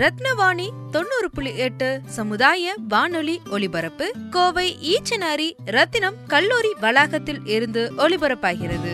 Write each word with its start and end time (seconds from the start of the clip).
ரத்னவாணி 0.00 0.66
தொண்ணூறு 0.90 1.28
புள்ளி 1.34 1.56
எட்டு 1.56 2.00
சமுதாய 2.06 2.74
வானொலி 2.88 3.40
ஒலிபரப்பு 3.50 4.06
கோவை 4.30 4.66
ஈச்சனாரி 4.94 5.48
ரத்தினம் 5.66 6.18
கல்லூரி 6.26 6.72
வளாகத்தில் 6.80 7.40
இருந்து 7.46 7.92
ஒலிபரப்பாகிறது. 7.96 8.92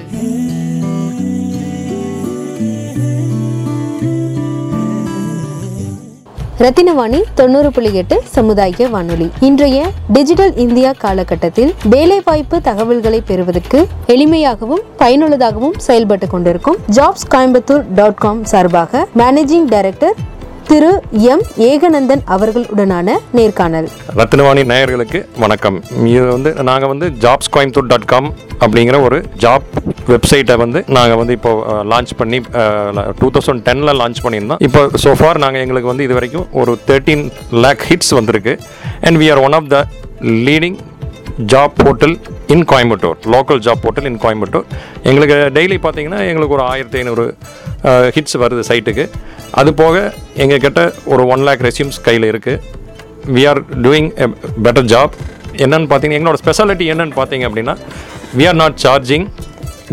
ரத்தினவாணி 6.59 7.21
தொண்ணூறு 7.35 7.71
புள்ளி 7.71 7.91
எட்டு 7.95 8.23
சமுதாய 8.25 8.89
வானொலி. 8.89 9.31
இன்றைய 9.41 9.79
டிஜிட்டல் 10.13 10.57
இந்தியா 10.57 10.93
காலகட்டத்தில் 10.93 11.75
வேலைவாய்ப்பு 11.85 12.61
தகவல்களை 12.61 13.21
பெறுவதற்கு 13.21 13.79
எளிமையாகவும் 14.07 14.83
பயனுள்ளதாகவும் 14.99 15.79
செயல்பட்டு 15.79 16.27
கொண்டிருக்கும் 16.27 16.79
ஜாப்ஸ் 16.99 17.27
கோயம்புத்தூர் 17.35 17.87
டாட் 17.95 18.15
காம் 18.15 18.45
சார்பாக 18.45 19.07
managing 19.17 19.69
director 19.69 20.15
Thiru 20.73 20.91
M. 21.33 21.43
Ekanandan 21.71 22.23
அவர்களுடனான 22.35 23.15
நேர்காணல். 23.39 23.89
ரத்னவாணி 24.19 24.63
நேயர்களுக்கு 24.71 25.19
வணக்கம். 25.43 25.77
இது 26.13 26.23
வந்து 26.35 26.51
நாங்கள் 26.69 26.91
வந்து 26.93 27.07
ஜாப்ஸ் 27.25 27.51
கோயம்புத்தூர் 27.55 27.91
டாட் 27.91 28.07
காம் 28.13 28.29
அப்படிங்கிற 28.65 28.99
ஒரு 29.07 29.19
ஜாப் 29.45 29.67
வெப்சைட்டை 30.13 30.57
வந்து 30.63 30.81
நாங்கள் 30.97 31.21
வந்து 31.23 31.35
இப்போ 31.39 31.53
லான்ச் 31.93 32.13
பண்ணி 32.21 32.39
டூ 33.21 33.29
தௌசண்ட் 33.35 33.65
டெனில் 33.67 33.95
லான்ச் 34.03 34.23
பண்ணியிருந்தோம். 34.27 34.63
இப்போ 34.69 34.83
சோஃபார் 35.05 35.43
நாங்கள் 35.45 35.65
எங்களுக்கு 35.65 35.93
வந்து 35.93 36.07
இது 36.07 36.17
வரைக்கும் 36.19 36.47
ஒரு 36.63 36.75
தேர்ட்டீன் 36.89 37.25
லேக் 37.65 37.85
ஹிட்ஸ் 37.91 38.15
வந்திருக்கு. 38.19 38.55
And 39.09 39.21
we 39.23 39.29
are 39.35 39.43
one 39.49 39.57
of 39.59 39.69
the 39.75 39.81
leading 40.49 40.79
job 41.55 41.77
portal 41.83 42.17
in 42.55 42.67
Coimbatore 42.73 43.19
local 43.35 43.63
job 43.67 43.83
portal 43.85 44.09
in 44.13 44.21
Coimbatore 44.25 44.67
எங்களுக்கு 45.11 45.37
டெய்லி 45.59 45.79
பார்த்தீங்கன்னா 45.85 46.23
எங்களுக்கு 46.31 46.57
ஒரு 46.59 46.67
ஆயிரத்தி 46.73 46.99
ஐநூறு 47.03 47.27
ஹிட்ஸ் 48.17 48.37
வருது 48.45 48.65
சைட்டுக்கு 48.71 49.07
அது 49.61 49.71
போக 49.83 49.97
எங்ககிட்ட 50.43 50.81
ஒரு 51.13 51.23
ஒன் 51.35 51.45
லேக் 51.49 51.65
ரெசியூம்ஸ் 51.69 52.01
கையில் 52.09 52.27
இருக்குது 52.33 52.61
we 53.35 53.43
are 53.51 53.61
doing 53.87 54.11
a 54.25 54.29
better 54.67 54.89
job 54.95 55.15
என்னென்னு 55.65 55.89
பார்த்தீங்கன்னா 55.91 56.21
எங்களோட 56.21 56.39
ஸ்பெஷாலிட்டி 56.43 56.85
என்னன்னு 56.93 57.17
பார்த்தீங்க 57.21 57.47
அப்படின்னா 57.49 57.75
we 58.39 58.47
are 58.51 58.61
not 58.63 58.79
charging 58.85 59.27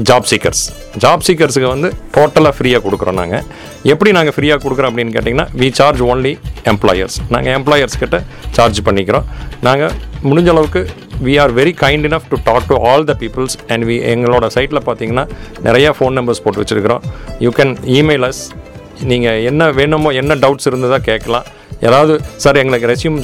job 0.07 0.27
seekers 0.31 0.61
job 1.03 1.23
சீக்கர்ஸுக்கு 1.27 1.69
வந்து 1.73 1.89
டோட்டலாக 2.15 2.53
ஃப்ரீயாக 2.57 2.81
கொடுக்குறோம் 2.85 3.17
நாங்கள் 3.21 3.43
எப்படி 3.93 4.09
நாங்கள் 4.17 4.35
ஃப்ரீயாக 4.35 4.59
கொடுக்குறோம் 4.63 4.89
அப்படின்னு 4.91 5.13
கேட்டிங்கன்னா 5.15 5.47
வி 5.61 5.67
சார்ஜ் 5.79 6.01
ஒன்லி 6.11 6.33
எம்ப்ளாயர்ஸ் 6.71 7.17
நாங்கள் 7.33 7.53
எம்ப்ளாயர்ஸ் 7.57 7.99
கிட்ட 8.03 8.17
சார்ஜ் 8.57 8.79
பண்ணிக்கிறோம். 8.87 9.25
நாங்கள் 9.67 9.93
முடிஞ்ச 10.29 10.49
அளவுக்கு 10.53 10.81
we 11.25 11.33
are 11.43 11.53
very 11.59 11.73
kind 11.83 12.05
enough 12.09 12.29
to 12.31 12.37
talk 12.47 12.67
to 12.71 12.75
all 12.89 13.05
the 13.11 13.15
peoples 13.23 13.55
and 13.73 13.85
we 13.89 13.97
எங்களோட 14.13 14.47
சைட்டில் 14.55 14.81
பார்த்தீங்கன்னா 14.87 15.25
நிறையா 15.67 15.91
ஃபோன் 15.97 16.17
நம்பர்ஸ் 16.19 16.43
போட்டு 16.45 16.61
வச்சுருக்கிறோம். 16.63 17.03
யூ 17.45 17.51
கேன் 17.59 17.73
இமெயில் 17.99 18.27
அஸ் 18.29 18.41
நீங்கள் 19.11 19.43
என்ன 19.43 19.71
வேணுமோ 19.71 20.09
என்ன 20.09 20.35
டவுட்ஸ் 20.35 20.67
இருந்ததா 20.67 20.97
கேட்கலாம். 20.97 21.47
ஏதாவது 21.87 22.13
சார் 22.43 22.57
எங்களுக்கு 22.61 22.87
ரெஸ்யூம் 22.91 23.17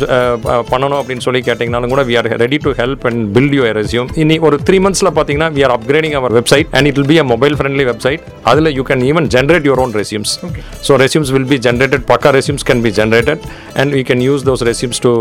பண்ணணும் 0.71 0.99
அப்படின்னு 0.99 1.23
சொல்லி 1.25 1.41
கேட்டிங்கனாலும் 1.47 1.93
கூட 1.93 2.03
we 2.09 2.15
are 2.19 2.29
ready 2.43 2.59
to 2.65 2.71
help 2.79 3.05
and 3.09 3.23
build 3.35 3.55
you 3.57 3.63
resume 3.79 4.09
இனி 4.23 4.37
ஒரு 4.47 4.57
த்ரீ 4.67 4.79
மந்த்ஸில் 4.85 5.11
பார்த்தீங்கன்னா 5.17 5.49
we 5.57 5.63
are 5.67 5.73
upgrading 5.77 6.15
our 6.19 6.35
website 6.39 6.67
and 6.77 6.89
it 6.91 6.97
will 6.99 7.09
be 7.13 7.19
a 7.19 7.25
mobile 7.33 7.55
friendly 7.59 7.85
website 7.91 8.21
அதில் 8.43 8.71
you 8.77 8.85
can 8.91 9.03
even 9.09 9.27
generate 9.35 9.67
your 9.69 9.81
own 9.85 9.95
resumes 9.99 10.33
so 10.81 10.99
resumes 11.03 11.31
will 11.35 11.49
be 11.53 11.59
generated 11.67 12.05
பக்கா 12.11 12.31
resumes 12.37 12.65
can 12.69 12.83
be 12.87 12.93
generated 12.99 13.43
and 13.75 13.93
we 13.93 14.03
can 14.03 14.23
use 14.29 14.45
those 14.49 14.63
resumes 14.69 15.01
to 15.07 15.13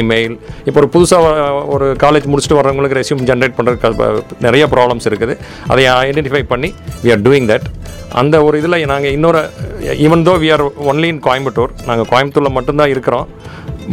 email 0.00 0.36
இப்போ 0.66 0.78
ஒரு 0.82 0.90
புதுசாக 0.96 1.34
ஒரு 1.76 1.88
college 2.04 2.28
முடிச்சுட்டு 2.32 2.60
வரவங்களுக்கு 2.60 2.98
resume 3.00 3.24
generate 3.30 3.56
பண்ணுறதுக்கு 3.58 3.90
நிறைய 4.40 4.64
ப்ராப்ளம்ஸ் 4.74 5.06
இருக்குது. 5.10 5.34
அதை 5.68 5.82
ஐடென்டிஃபை 6.08 6.42
பண்ணி 6.52 6.68
வி 7.04 7.10
ஆர் 7.10 7.22
டூயிங் 7.22 7.48
தட் 7.52 7.66
அந்த 8.20 8.36
ஒரு 8.44 8.58
இதில் 8.58 8.86
நாங்கள் 8.86 9.12
இன்னொரு 9.12 9.40
even 10.06 10.24
though 10.26 10.32
we 10.42 10.48
are 10.52 10.62
only 10.90 11.08
in 11.12 11.20
Coimbatore 11.26 11.70
நாங்கள் 11.86 12.08
கோயம்புத்தூரில் 12.10 12.54
மட்டும்தான் 12.56 12.81
இருக்கிறோம். 12.94 13.26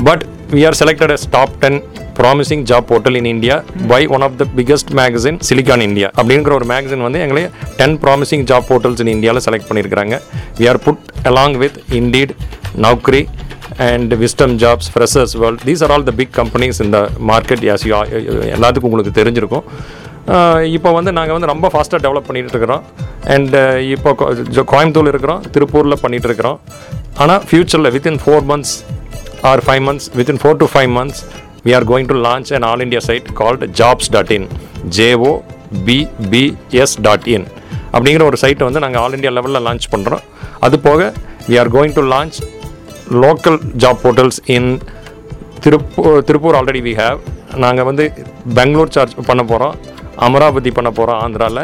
But 0.08 0.24
we 0.56 0.62
are 0.70 0.78
selected 0.82 1.14
as 1.16 1.26
top 1.36 1.56
ten 1.64 1.80
promising 2.20 2.64
job 2.70 2.88
portal 2.92 3.18
in 3.20 3.30
India 3.34 3.56
by 3.92 4.00
one 4.16 4.24
of 4.28 4.38
the 4.42 4.46
biggest 4.60 4.92
magazine 5.00 5.38
Silicon 5.50 5.84
India 5.90 6.08
அப்படிங்கிற 6.20 6.54
ஒரு 6.60 6.68
மேகசின் 6.72 7.04
வந்து 7.08 7.20
எங்களை 7.26 7.44
ten 7.82 7.98
promising 8.06 8.44
job 8.52 8.68
portals 8.70 9.04
in 9.04 9.14
இந்தியாவில் 9.16 9.46
select 9.48 9.68
பண்ணியிருக்கிறாங்க. 9.70 10.18
We 10.60 10.68
are 10.72 10.82
put 10.88 11.04
along 11.32 11.58
with 11.64 11.78
Indeed 12.00 12.34
Naukri 12.88 13.24
and 13.88 14.14
Wisdom 14.24 14.54
Jobs 14.64 14.90
Freshers 14.94 15.36
World 15.42 15.64
these 15.70 15.82
are 15.86 15.92
all 15.96 16.06
the 16.10 16.14
big 16.20 16.34
companies 16.42 16.80
இந்த 16.86 17.00
market 17.32 17.64
யாஸ் 17.70 17.86
எல்லாத்துக்கும் 18.56 18.90
உங்களுக்கு 18.90 19.14
தெரிஞ்சிருக்கும். 19.20 19.66
இப்போ 20.78 20.90
வந்து 20.98 21.12
நாங்கள் 21.18 21.36
வந்து 21.36 21.50
ரொம்ப 21.54 21.68
ஃபாஸ்ட்டாக 21.74 22.02
டெவலப் 22.06 22.28
பண்ணிகிட்டு 22.28 22.54
இருக்கிறோம். 22.56 22.84
அண்ட் 23.36 23.56
இப்போ 23.96 24.12
கோயம்புத்தூர் 24.74 25.12
இருக்கிறோம் 25.14 25.42
திருப்பூரில் 25.56 26.02
பண்ணிகிட்டு 26.04 26.30
இருக்கிறோம். 26.30 26.58
ஆனால் 27.24 27.42
ஃப்யூச்சரில் 27.50 27.92
within 27.96 28.20
four 28.24 28.46
months 28.52 28.76
or 29.52 29.62
five 29.68 29.84
months 29.88 30.08
within 30.20 30.42
four 30.42 30.60
to 30.64 30.68
five 30.74 30.92
months 30.98 31.22
we 31.66 31.74
are 31.78 31.88
going 31.92 32.10
to 32.12 32.18
launch 32.28 32.50
and 32.58 32.68
all 32.70 32.84
India 32.86 33.02
site 33.10 33.30
called 33.40 33.64
jobs 33.80 34.12
dot 34.16 34.32
in 34.38 34.48
JO 34.98 35.32
BBS 35.88 36.96
dot 37.08 37.28
in 37.36 37.48
அப்படிங்கிற 37.96 38.24
ஒரு 38.30 38.38
சைட்டை 38.44 38.66
வந்து 38.70 38.84
நாங்கள் 38.86 39.02
ஆல் 39.04 39.16
இண்டியா 39.18 39.34
லெவலில் 39.38 39.66
லான்ச் 39.68 39.88
பண்ணுறோம் 39.94 40.24
அது 40.68 40.78
போக 40.88 41.02
we 41.50 41.58
are 41.64 41.72
going 41.76 41.96
to 42.00 42.04
launch 42.14 42.38
local 43.24 43.60
job 43.84 44.02
portals 44.06 44.40
in 44.56 44.70
Tiruppur 45.64 46.20
Tiruppur 46.28 46.58
already 46.60 46.82
we 46.88 46.94
have 47.02 47.20
நாங்கள் 47.64 47.88
வந்து 47.90 48.04
பெங்களூர் 48.58 48.94
சார்ஜ் 48.96 49.16
பண்ண 49.30 49.44
போகிறோம் 49.52 49.76
அமராவதி 50.28 50.72
பண்ண 50.78 50.92
போகிறோம் 51.00 51.22
ஆந்திராவில் 51.26 51.64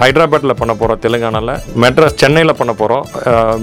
ஹைதராபாத்தில் 0.00 0.58
பண்ண 0.58 0.72
போகிறோம் 0.80 1.00
தெலுங்கானாவில் 1.04 1.54
மெட்ராஸ் 1.82 2.20
சென்னையில் 2.22 2.58
பண்ண 2.60 2.72
போகிறோம் 2.80 3.04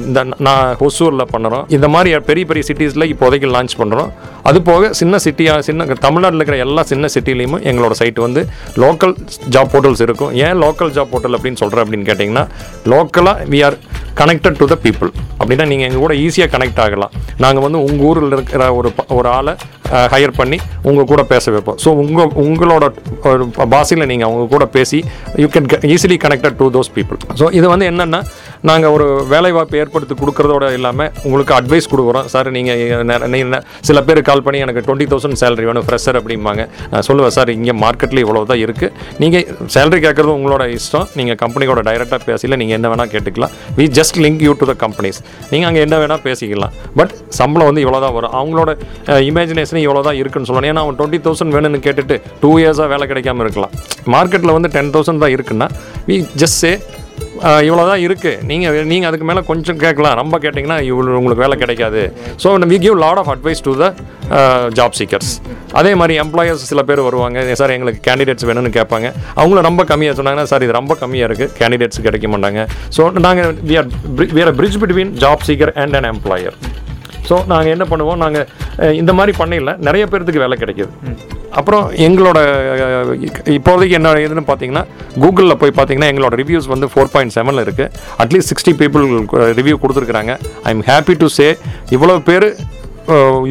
இந்த 0.08 0.20
நான் 0.48 0.66
ஹொசூரில் 0.82 1.32
பண்ணுறோம். 1.34 1.64
இந்த 1.76 1.88
மாதிரி 1.94 2.10
பெரிய 2.30 2.46
பெரிய 2.50 2.64
சிட்டிஸில் 2.70 3.10
இப்போதைக்கு 3.14 3.48
லான்ச் 3.56 3.76
பண்ணுறோம் 3.82 4.10
அது 4.50 4.60
போக 4.70 4.90
சின்ன 5.00 5.16
சிட்டியாக 5.24 5.64
சின்ன 5.68 5.86
தமிழ்நாட்டில் 6.06 6.40
இருக்கிற 6.40 6.58
எல்லா 6.66 6.84
சின்ன 6.92 7.06
சிட்டிலையும் 7.14 7.58
எங்களோட 7.70 7.94
சைட் 8.02 8.20
வந்து 8.26 8.42
லோக்கல் 8.84 9.14
ஜாப் 9.54 9.72
போர்ட்டல்ஸ் 9.74 10.04
இருக்கும். 10.06 10.32
ஏன் 10.46 10.58
லோக்கல் 10.64 10.94
ஜாப் 10.98 11.12
போர்ட்டல் 11.14 11.38
அப்படின்னு 11.38 11.62
சொல்கிறேன் 11.64 11.84
அப்படின்னு 11.86 12.10
கேட்டிங்கன்னா 12.10 12.46
லோக்கலாக 12.94 13.48
we 13.54 13.62
are 13.70 13.78
connected 14.22 14.60
to 14.62 14.68
the 14.74 14.76
people 14.86 15.10
அப்படின்னா 15.40 15.66
நீங்கள் 15.72 15.88
எங்கள் 15.88 16.04
கூட 16.04 16.14
ஈஸியாக 16.26 16.50
கனெக்ட் 16.54 16.80
ஆகலாம். 16.86 17.12
நாங்கள் 17.44 17.66
வந்து 17.66 17.80
உங்கள் 17.88 18.06
ஊரில் 18.10 18.36
இருக்கிற 18.38 18.64
ஒரு 18.78 18.92
ப- 19.00 19.10
ஒரு 19.18 19.30
ஆளை 19.38 19.54
ஹையர் 20.14 20.34
பண்ணி 20.40 20.58
உங்கள் 20.90 21.10
கூட 21.12 21.22
பேச 21.34 21.52
வைப்போம். 21.56 21.78
ஸோ 21.84 21.90
உங்கள் 22.04 22.32
உங்களோட 22.46 22.86
ஒரு 23.32 23.44
பாஷையில் 23.74 24.08
நீங்கள் 24.12 24.28
அவங்க 24.30 24.48
கூட 24.56 24.66
பேசி 24.78 24.98
you 25.44 25.48
can 25.54 25.70
easily 25.94 26.18
connected 26.26 26.58
to 26.62 26.66
those 26.78 26.92
people 26.98 27.20
so 27.42 27.48
இது 27.60 27.68
வந்து 27.74 27.86
என்னென்னா 27.92 28.22
நாங்கள் 28.70 28.94
ஒரு 28.96 29.08
வேலைவாய்ப்பு 29.34 29.80
ஏற்படுத்தி 29.84 30.16
கொடுக்குறதோட 30.22 30.72
இல்லாமல் 30.78 31.12
உங்களுக்கு 31.24 31.54
அட்வைஸ் 31.60 31.92
கொடுக்குறோம். 31.94 32.26
சார் 32.36 32.52
நீங்கள் 32.52 33.64
சில 33.90 34.02
பேர் 34.10 34.22
கால் 34.22 34.37
பண்ணி 34.46 34.60
எனக்கு 34.66 34.82
டுவெண்ட்டி 34.88 35.08
தௌசண்ட் 35.12 35.40
சேலரி 35.42 35.66
வேணும் 35.70 35.86
ஃப்ரெஷர் 35.88 36.18
அப்படிம்பாங்க. 36.20 36.64
நான் 36.92 37.06
சொல்லுவேன் 37.08 37.36
சார் 37.38 37.52
இங்கே 37.58 37.76
மார்க்கெட்டில் 37.84 38.22
இவ்வளோ 38.24 38.44
தான் 38.52 38.62
இருக்குது 38.66 38.92
நீங்கள் 39.24 39.46
சேலரி 39.76 40.00
கேட்குறது 40.06 40.34
உங்களோட 40.38 40.66
இஷ்டம். 40.78 41.08
நீங்கள் 41.20 41.40
கம்பெனியோட 41.44 41.82
டைரெக்டாக 41.90 42.22
பேசல 42.30 42.60
நீங்கள் 42.64 42.78
என்ன 42.80 42.90
வேணால் 42.94 43.12
கேட்டுக்கலாம். 43.16 43.54
We 43.80 43.88
just 44.00 44.20
link 44.26 44.44
you 44.48 44.54
to 44.62 44.68
the 44.72 44.76
companies 44.86 45.22
நீங்கள் 45.54 45.70
அங்கே 45.70 45.84
என்ன 45.88 45.98
வேணால் 46.04 46.24
பேசிக்கலாம். 46.28 46.76
பட் 47.02 47.14
சம்பளம் 47.40 47.70
வந்து 47.72 47.84
இவ்வளோ 47.86 48.02
தான் 48.06 48.16
வரும். 48.18 48.34
அவங்களோட 48.42 48.70
இமேஜினேஷன் 49.32 49.82
இவ்வளோ 49.86 50.04
தான் 50.10 50.20
இருக்குன்னு 50.22 50.50
சொல்லணும். 50.52 50.72
ஏன்னா 50.74 50.84
அவன் 50.86 51.00
டுவெண்ட்டி 51.02 51.22
தௌசண்ட் 51.28 51.56
வேணும்னு 51.58 51.82
கேட்டுட்டு 51.88 52.18
டூ 52.44 52.52
இயர்ஸாக 52.62 52.88
வேலை 52.94 53.08
கிடைக்காம 53.14 53.44
இருக்கலாம். 53.48 53.74
மார்க்கெட்டில் 54.16 54.56
வந்து 54.58 54.72
டென் 54.78 54.94
தௌசண்ட் 54.96 55.24
தான் 55.26 55.36
இருக்குன்னா 55.38 55.70
வி 56.10 56.18
ஜஸ்ட் 56.44 56.60
சே 56.64 56.72
இவ்வளோ 57.68 57.84
தான் 57.92 58.02
இருக்குது 58.06 58.42
நீங்கள் 58.50 58.88
நீங்கள் 58.92 59.10
அதுக்கு 59.10 59.28
மேலே 59.30 59.42
கொஞ்சம் 59.52 59.80
கேட்கலாம். 59.86 60.16
ரொம்ப 60.22 60.36
கேட்டிங்கன்னா 60.44 60.78
இவ்வளோ 60.90 61.18
உங்களுக்கு 61.20 61.44
வேலை 61.46 61.58
கிடைக்காது. 61.64 62.04
So 62.44 62.56
we 62.74 62.80
give 62.86 62.98
lot 63.06 63.22
of 63.24 63.32
advice 63.36 63.64
to 63.68 63.74
the 63.82 63.88
job 64.78 64.96
seekers 65.00 65.32
அதே 65.80 65.92
மாதிரி 66.00 66.14
எம்ப்ளாயர்ஸ் 66.24 66.64
சில 66.72 66.82
பேர் 66.90 67.02
வருவாங்க. 67.08 67.46
சார் 67.60 67.76
எங்களுக்கு 67.76 68.02
கேண்டிடேட்ஸ் 68.08 68.48
வேணும்னு 68.50 68.72
கேட்பாங்க. 68.80 69.08
அவங்கள 69.42 69.62
ரொம்ப 69.70 69.84
கம்மியாக 69.92 70.18
சொன்னாங்கன்னா 70.20 70.50
சார் 70.54 70.66
இது 70.68 70.80
ரொம்ப 70.80 70.96
கம்மியாக 71.04 71.30
இருக்குது 71.30 71.54
கேண்டிடேட்ஸ் 71.62 72.06
கிடைக்க 72.08 72.28
மாட்டாங்க. 72.34 72.64
ஸோ 72.98 73.12
நாங்கள் 73.28 73.54
we 73.70 73.78
are 73.82 73.90
we 74.36 74.44
are 74.48 74.56
bridge 74.62 74.80
between 74.84 75.14
job 75.26 75.46
seeker 75.50 75.74
and 75.84 75.98
an 76.00 76.10
employer 76.14 76.58
so 77.30 77.36
நாங்கள் 77.52 77.74
என்ன 77.76 77.86
பண்ணுவோம்? 77.92 78.20
நாங்கள் 78.24 78.96
இந்த 79.02 79.12
மாதிரி 79.18 79.34
பண்ணையில் 79.42 79.74
நிறைய 79.88 80.04
பேர்த்துக்கு 80.12 80.44
வேலை 80.46 80.58
கிடைக்கிது. 80.62 80.92
அப்புறம் 81.60 81.86
எங்களோட 82.06 82.40
இப்போதைக்கு 83.58 83.96
என்ன 84.00 84.14
இதுன்னு 84.26 84.46
பார்த்தீங்கன்னா 84.50 84.84
கூகுளில் 85.24 85.60
போய் 85.62 85.76
பார்த்தீங்கன்னா 85.78 86.10
எங்களோட 86.12 86.34
ரிவ்யூஸ் 86.42 86.68
வந்து 86.74 86.88
ஃபோர் 86.94 87.12
பாயிண்ட் 87.14 87.36
செவனில் 87.38 87.64
இருக்குது 87.66 87.92
அட்லீஸ்ட் 88.24 88.52
சிக்ஸ்டி 88.52 88.74
பீப்புள் 88.82 89.06
ரிவ்யூ 89.60 89.76
கொடுத்துருக்குறாங்க. 89.84 90.34
I 90.68 90.72
am 90.76 90.84
happy 90.92 91.16
to 91.24 91.30
say 91.38 91.48
இவ்வளோ 91.98 92.18
பேர் 92.30 92.48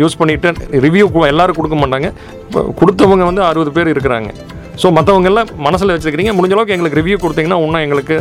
யூஸ் 0.03 0.19
பண்ணிவிட்டு 0.21 0.49
ரிவ்யூ 0.87 1.07
எல்லோரும் 1.33 1.59
கொடுக்க 1.61 1.77
மாட்டாங்க. 1.83 2.11
கொடுத்தவங்க 2.81 3.25
வந்து 3.31 3.43
அறுபது 3.51 3.71
பேர் 3.77 3.93
இருக்கிறாங்க. 3.95 4.31
ஸோ 4.83 4.87
மற்றவங்கெல்லாம் 4.97 5.51
மனசில் 5.67 5.93
வச்சுருக்கிறீங்க 5.95 6.33
முடிஞ்ச 6.39 6.55
அளவுக்கு 6.57 6.75
எங்களுக்கு 6.77 6.99
ரிவ்யூ 7.01 7.17
கொடுத்தீங்கன்னா 7.23 7.59
இன்னும் 7.67 7.85
எங்களுக்கு 7.87 8.17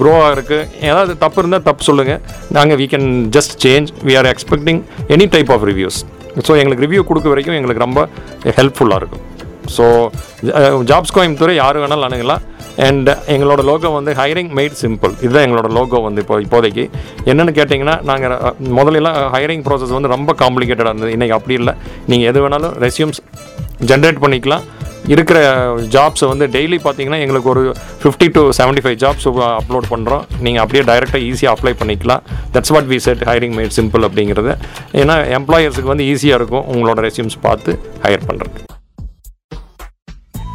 க்ரோவாக 0.00 0.30
இருக்குது 0.36 0.68
ஏதாவது 0.88 1.12
தப்பு 1.24 1.40
இருந்தால் 1.42 1.66
தப்பு 1.68 1.84
சொல்லுங்கள் 1.88 2.20
நாங்கள் 2.58 2.78
we 2.82 2.86
can 2.94 3.10
just 3.36 3.56
change 3.64 3.90
we 4.08 4.14
are 4.20 4.30
expecting 4.34 4.80
any 5.16 5.26
type 5.36 5.52
of 5.56 5.66
reviews 5.70 5.98
so 6.46 6.52
எங்களுக்கு 6.60 6.84
ரிவ்யூ 6.86 7.02
கொடுக்க 7.10 7.28
வரைக்கும் 7.32 7.56
எங்களுக்கு 7.58 7.84
ரொம்ப 7.86 8.00
ஹெல்ப்ஃபுல்லாக 8.58 9.00
இருக்கும். 9.02 9.24
ஸோ 9.76 9.84
ஜாப்ஸ் 10.90 11.14
கோயம்புத்தூர் 11.16 11.52
யார் 11.62 11.80
வேணாலும் 11.82 12.08
அணுகலாம். 12.08 12.42
அண்ட் 12.86 13.10
எங்களோட 13.34 13.62
லோகோ 13.70 13.88
வந்து 13.98 14.12
ஹைரிங் 14.20 14.52
மேட் 14.58 14.76
சிம்பிள் 14.82 15.14
இதுதான் 15.24 15.44
எங்களோட 15.46 15.70
லோகோ 15.78 16.00
வந்து 16.08 16.22
இப்போ 16.24 16.36
இப்போதைக்கு. 16.44 16.84
என்னென்னு 17.30 17.56
கேட்டிங்கன்னா 17.58 17.96
நாங்கள் 18.10 18.54
முதல்லலாம் 18.78 19.18
ஹைரிங் 19.34 19.64
ப்ராசஸ் 19.66 19.96
வந்து 19.96 20.14
ரொம்ப 20.16 20.34
காம்ப்ளிகேட்டடாக 20.44 20.92
இருந்தது. 20.92 21.14
இன்றைக்கி 21.16 21.36
அப்படி 21.38 21.56
இல்லை. 21.62 21.74
நீங்கள் 22.12 22.30
எது 22.32 22.42
வேணாலும் 22.44 22.76
ரெஸ்யூம்ஸ் 22.86 23.20
ஜென்ரேட் 23.90 24.22
பண்ணிக்கலாம். 24.24 24.64
இருக்கிற 25.12 25.38
ஜாப்ஸை 25.94 26.26
வந்து 26.32 26.46
டெய்லி 26.56 26.76
பார்த்தீங்கன்னா 26.82 27.20
எங்களுக்கு 27.24 27.48
ஒரு 27.52 27.62
fifty 28.02 28.26
to 28.36 28.42
seventy 28.58 28.82
five 28.84 28.98
jobs 29.04 29.26
upload 29.28 29.88
பண்ணுறோம் 29.92 30.24
நீங்கள் 30.44 30.62
அப்படியே 30.64 30.82
டைரெக்டாக 30.90 31.22
ஈஸியாக 31.30 31.54
அப்ளை 31.56 31.72
பண்ணிக்கலாம். 31.80 32.22
That's 32.56 32.72
what 32.76 32.90
we 32.92 32.98
said 33.06 33.24
hiring 33.30 33.56
made 33.60 33.76
simple 33.78 34.06
அப்படிங்கிறது. 34.08 34.54
ஏன்னா 35.02 35.16
எம்ப்ளாயர்ஸுக்கு 35.38 35.92
வந்து 35.94 36.06
ஈஸியாக 36.12 36.40
இருக்கும் 36.42 36.68
உங்களோட 36.74 37.00
ரெஸ்யூம்ஸ் 37.08 37.42
பார்த்து 37.48 37.72
ஹையர் 38.06 38.28
பண்ணுறது 38.30 38.71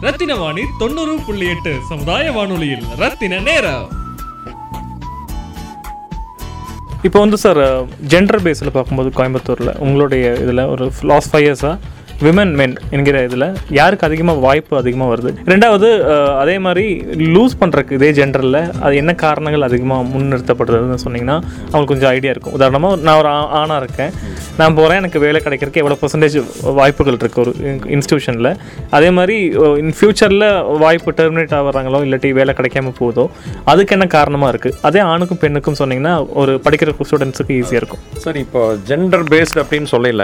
ரத்தின 0.06 0.36
வாணி 0.36 0.64
தொண்ணூறு 0.80 1.14
புள்ளி 1.26 1.46
எட்டு 1.48 1.72
சமுதாய 1.90 2.32
வானொலியில். 2.32 2.84
ரத்தின 2.98 3.40
நேரம். 3.48 3.88
இப்போ 7.08 7.20
வந்து 7.20 7.38
சார் 7.38 7.60
ஜெண்டர் 8.12 8.44
பேஸில் 8.46 8.76
பார்க்கும்போது 8.78 9.10
கோயம்புத்தூரில் 9.18 9.78
உங்களுடைய 9.86 10.26
இதில் 10.44 10.64
ஒரு 10.74 10.86
லாஸ்ட் 11.02 11.32
ஃபைவ் 11.34 11.46
இயர்ஸாக 11.48 11.76
விமன் 12.22 12.54
மென் 12.54 12.76
என்கிற 12.90 13.24
இதில் 13.24 13.46
யாருக்கு 13.70 14.06
அதிகமாக 14.08 14.40
வாய்ப்பு 14.40 14.78
அதிகமாக 14.78 15.10
வருது? 15.16 15.32
ரெண்டாவது 15.46 15.90
அதே 16.38 16.60
மாதிரி 16.60 16.86
லூஸ் 17.34 17.54
பண்ணுறக்கு 17.62 17.92
இதே 17.92 18.12
ஜென்டரில் 18.12 18.80
அது 18.80 18.96
என்ன 18.96 19.14
காரணங்கள் 19.16 19.62
அதிகமாக 19.62 20.08
முன்னிறுத்தப்படுறதுன்னு 20.14 20.98
சொன்னிங்கன்னா 21.06 21.36
அவங்களுக்கு 21.38 21.92
கொஞ்சம் 21.94 22.10
ஐடியா 22.10 22.32
இருக்கும். 22.32 22.54
உதாரணமாக 22.54 22.96
நான் 22.96 23.18
ஒரு 23.18 23.28
ஆ- 23.28 23.50
ஆணாக 23.60 23.84
இருக்கேன். 23.84 24.12
நான் 24.58 24.74
போகிறேன் 24.74 24.98
எனக்கு 24.98 25.20
வேலை 25.20 25.42
கிடைக்கிறதுக்கு 25.44 25.82
எவ்வளோ 25.84 25.98
பர்சன்டேஜ் 26.02 26.38
வாய்ப்புகள் 26.74 27.16
இருக்குது 27.16 27.40
ஒரு 27.40 27.52
இன்ஸ்டியூஷனில் 27.98 28.52
அதே 28.90 29.10
மாதிரி 29.10 29.38
இன் 29.84 29.94
ஃப்யூச்சரில் 30.00 30.78
வாய்ப்பு 30.78 31.12
டெர்மினேட் 31.12 31.56
ஆகுறாங்களோ 31.60 32.00
இல்லாட்டி 32.08 32.32
வேலை 32.32 32.54
கிடைக்காம 32.58 32.94
போதோ 33.00 33.28
அதுக்கு 33.64 33.96
என்ன 33.96 34.08
காரணமாக 34.08 34.58
இருக்குது 34.58 34.78
அதே 34.82 35.00
ஆணுக்கும் 35.00 35.38
பெண்ணுக்கும் 35.38 35.80
சொன்னிங்கன்னா 35.80 36.28
ஒரு 36.34 36.62
படிக்கிற 36.64 36.94
ஸ்டூடெண்ட்ஸுக்கு 37.10 37.54
ஈஸியாக 37.60 37.82
இருக்கும். 37.82 38.00
சார் 38.18 38.38
இப்போ 38.38 38.76
ஜெண்டர் 38.88 39.26
பேஸ்ட் 39.34 39.64
அப்படின்னு 39.64 39.86
சொல்லல. 39.92 40.24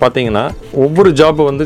பார்த்தீங்கன்னா 0.00 0.42
ஒவ்வொரு 0.84 1.10
ஜாப் 1.20 1.40
வந்து 1.50 1.64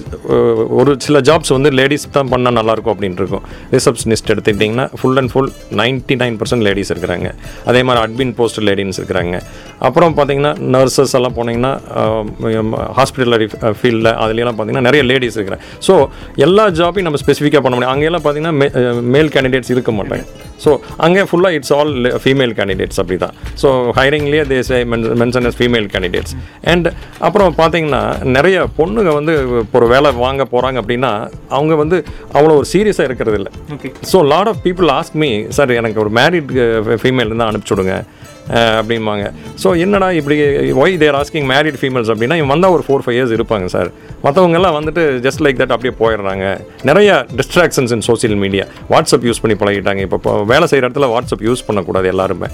ஒரு 0.80 0.92
சில 1.06 1.16
ஜாப்ஸ் 1.28 1.52
வந்து 1.56 1.70
லேடிஸ் 1.78 2.06
தான் 2.16 2.30
பண்ணால் 2.32 2.56
நல்லாயிருக்கும் 2.58 2.94
அப்படின்ட்டு 2.94 3.22
இருக்கும் 3.22 3.44
ரிசப்ஷனிஸ்ட் 3.76 4.30
எடுத்துக்கிட்டிங்கன்னா 4.34 4.86
full 5.00 5.18
and 5.22 5.32
full 5.32 5.50
ninety 5.80 6.16
nine 6.22 6.36
percent 6.40 6.64
ladies 6.68 6.92
இருக்கிறாங்க. 6.94 7.28
அதே 7.70 7.82
மாதிரி 7.88 8.02
அட்மின் 8.04 8.34
போஸ்ட் 8.40 8.60
லேடிஸ் 8.68 9.00
இருக்கிறாங்க. 9.00 9.38
அப்புறம் 9.88 10.14
பார்த்தீங்கன்னா 10.18 10.52
நர்சஸ் 10.76 11.14
எல்லாம் 11.20 11.36
போனீங்கன்னா 11.38 11.72
ஹாஸ்பிட்டலரி 13.00 13.48
ஃபீல்டில் 13.80 14.12
அதுலலாம் 14.24 14.56
பார்த்தீங்கன்னா 14.58 14.86
நிறைய 14.90 15.04
லேடிஸ் 15.10 15.36
இருக்கிறாங்க. 15.38 15.66
ஸோ 15.88 15.96
எல்லா 16.46 16.66
ஜாப்பையும் 16.80 17.08
நம்ம 17.08 17.20
ஸ்பெசிஃபிக்காக 17.24 17.62
பண்ண 17.66 17.74
முடியும். 17.76 17.94
அங்கெல்லாம் 17.96 18.24
பார்த்தீங்கன்னா 18.26 19.02
மேல் 19.16 19.32
கேண்டிடேட்ஸ் 19.36 19.74
இருக்க 19.76 19.92
மாட்டாங்க. 19.98 20.24
ஸோ 20.62 20.70
அங்கே 21.04 21.22
ஃபுல்லாக 21.28 21.56
இட்ஸ் 21.58 21.72
ஆல் 21.76 21.92
ஃபீமேல் 22.24 22.52
கேண்டிடேட்ஸ் 22.58 22.98
அப்படி 23.02 23.16
தான் 23.22 23.34
ஸோ 23.62 23.68
ஹைரிங்லேயே 23.96 24.42
தேச 24.52 24.76
mention 25.22 25.46
as 25.48 25.56
female 25.60 25.86
candidates 25.94 26.34
and 26.72 26.86
அப்புறம் 27.26 27.56
பார்த்தீங்கன்னா 27.60 28.02
நிறைய 28.36 28.58
பொண்ணு 28.78 29.01
பொண்ணுங்க 29.04 29.20
வந்து 29.20 29.34
இப்போ 29.60 29.76
ஒரு 29.78 29.86
வேலை 29.92 30.08
வாங்க 30.18 30.42
போகிறாங்க 30.50 30.78
அப்படின்னா 30.82 31.10
அவங்க 31.50 31.74
வந்து 31.76 31.96
அவ்வளோ 32.36 32.52
ஒரு 32.58 32.66
சீரியஸாக 32.72 33.08
இருக்கிறது 33.08 33.36
இல்லை. 33.38 33.50
So 34.10 34.18
lot 34.32 34.50
of 34.50 34.60
people 34.66 34.90
ask 34.96 35.16
me 35.22 35.28
sir 35.56 35.78
எனக்கு 35.78 35.98
ஒரு 36.00 36.10
மேரிட் 36.18 36.50
ஃபீமேல் 37.02 37.28
இருந்தால் 37.28 37.50
அனுப்பிச்சி 37.50 37.74
விடுங்க 37.74 37.94
அஹ், 38.52 38.76
அப்படிம்பாங்க. 38.78 39.24
ஸோ 39.62 39.68
என்னடா 39.82 40.06
இப்படி 40.18 40.36
why 40.80 40.96
they're 41.02 41.16
asking 41.18 41.46
married 41.50 41.78
females 41.80 42.10
அப்படின்னா 42.12 42.38
இவன் 42.38 42.52
வந்தால் 42.52 42.74
ஒரு 42.76 42.84
ஃபோர் 42.86 43.04
ஃபைவ் 43.04 43.16
இயர்ஸ் 43.16 43.34
இருப்பாங்க 43.36 43.66
சார் 43.74 43.88
மற்றவங்கெல்லாம் 44.24 44.76
வந்துட்டு 44.78 45.02
ஜஸ்ட் 45.26 45.42
லைக் 45.44 45.60
தட் 45.60 45.74
அப்படியே 45.74 45.94
போயிடுறாங்க. 46.00 46.46
நிறைய 46.84 47.10
distractions 47.38 47.94
in 47.96 48.04
social 48.08 48.36
media 48.36 48.64
WhatsApp 48.90 49.26
use 49.28 49.42
பண்ணி 49.42 49.56
பழகிட்டாங்க. 49.60 50.02
இப்போ 50.08 50.18
வேலை 50.52 50.66
செய்கிற 50.66 50.86
இடத்துல 50.88 51.08
வாட்ஸ்அப் 51.14 51.44
யூஸ் 51.48 51.66
பண்ணக்கூடாது 51.68 52.08
எல்லாருமே. 52.12 52.50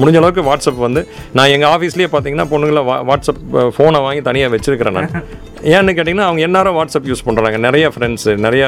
முடிஞ்ச 0.00 0.18
அளவுக்கு 0.20 0.42
வாட்ஸ்அப் 0.48 0.82
வந்து 0.86 1.02
நான் 1.38 1.52
எங்கள் 1.54 1.70
ஆஃபீஸ்லேயே 1.74 2.10
பார்த்தீங்கன்னா 2.12 2.46
பொண்ணுங்களை 2.52 2.82
வா 2.90 2.96
வாட்ஸ்அப் 3.10 3.40
ஃபோனை 3.76 4.00
வாங்கி 4.06 4.22
தனியாக 4.28 4.52
வச்சிருக்கிறேன் 4.56 4.98
நான். 4.98 5.14
ஏன்னு 5.74 5.92
கேட்டிங்கன்னா 5.96 6.28
அவங்க 6.28 6.42
எல்லாரும் 6.46 6.76
வாட்ஸ்அப் 6.78 7.08
யூஸ் 7.10 7.24
பண்ணுறாங்க 7.26 7.58
நிறைய 7.66 7.86
ஃப்ரெண்ட்ஸு 7.94 8.32
நிறைய 8.46 8.64